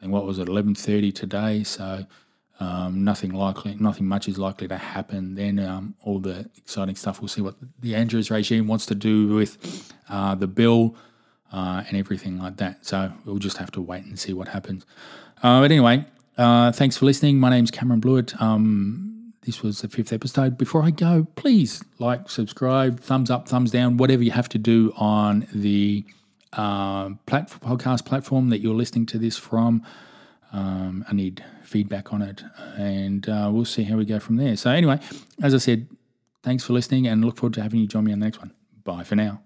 think 0.00 0.12
what 0.12 0.26
was 0.26 0.38
it, 0.38 0.48
11:30 0.48 1.14
today. 1.14 1.64
So. 1.64 2.04
Um, 2.60 3.02
nothing 3.02 3.32
likely, 3.32 3.74
nothing 3.74 4.06
much 4.06 4.28
is 4.28 4.38
likely 4.38 4.68
to 4.68 4.76
happen. 4.76 5.34
Then 5.34 5.58
um, 5.58 5.94
all 6.02 6.20
the 6.20 6.48
exciting 6.56 6.94
stuff. 6.94 7.20
We'll 7.20 7.28
see 7.28 7.40
what 7.40 7.56
the 7.80 7.94
Andrews 7.94 8.30
regime 8.30 8.68
wants 8.68 8.86
to 8.86 8.94
do 8.94 9.34
with 9.34 9.92
uh, 10.08 10.34
the 10.36 10.46
bill 10.46 10.94
uh, 11.52 11.82
and 11.88 11.96
everything 11.96 12.38
like 12.38 12.58
that. 12.58 12.86
So 12.86 13.12
we'll 13.24 13.38
just 13.38 13.56
have 13.56 13.70
to 13.72 13.80
wait 13.80 14.04
and 14.04 14.18
see 14.18 14.32
what 14.32 14.48
happens. 14.48 14.86
Uh, 15.42 15.60
but 15.60 15.72
anyway, 15.72 16.04
uh, 16.38 16.72
thanks 16.72 16.96
for 16.96 17.04
listening. 17.04 17.38
My 17.38 17.50
name's 17.50 17.70
Cameron 17.70 18.00
Blewett. 18.00 18.40
Um, 18.40 19.32
this 19.44 19.60
was 19.62 19.80
the 19.80 19.88
fifth 19.88 20.12
episode. 20.12 20.56
Before 20.56 20.84
I 20.84 20.90
go, 20.90 21.26
please 21.34 21.82
like, 21.98 22.30
subscribe, 22.30 23.00
thumbs 23.00 23.28
up, 23.28 23.48
thumbs 23.48 23.72
down, 23.72 23.96
whatever 23.96 24.22
you 24.22 24.30
have 24.30 24.48
to 24.50 24.58
do 24.58 24.92
on 24.96 25.48
the 25.52 26.04
uh, 26.52 27.10
plat- 27.26 27.50
podcast 27.50 28.04
platform 28.04 28.50
that 28.50 28.60
you're 28.60 28.74
listening 28.74 29.06
to 29.06 29.18
this 29.18 29.36
from. 29.36 29.84
Um, 30.52 31.04
I 31.08 31.14
need 31.14 31.44
feedback 31.62 32.12
on 32.12 32.22
it, 32.22 32.42
and 32.76 33.26
uh, 33.28 33.50
we'll 33.52 33.64
see 33.64 33.84
how 33.84 33.96
we 33.96 34.04
go 34.04 34.18
from 34.18 34.36
there. 34.36 34.56
So, 34.56 34.70
anyway, 34.70 35.00
as 35.42 35.54
I 35.54 35.58
said, 35.58 35.88
thanks 36.42 36.64
for 36.64 36.74
listening, 36.74 37.06
and 37.06 37.24
look 37.24 37.38
forward 37.38 37.54
to 37.54 37.62
having 37.62 37.80
you 37.80 37.86
join 37.86 38.04
me 38.04 38.12
on 38.12 38.20
the 38.20 38.26
next 38.26 38.38
one. 38.38 38.52
Bye 38.84 39.04
for 39.04 39.16
now. 39.16 39.42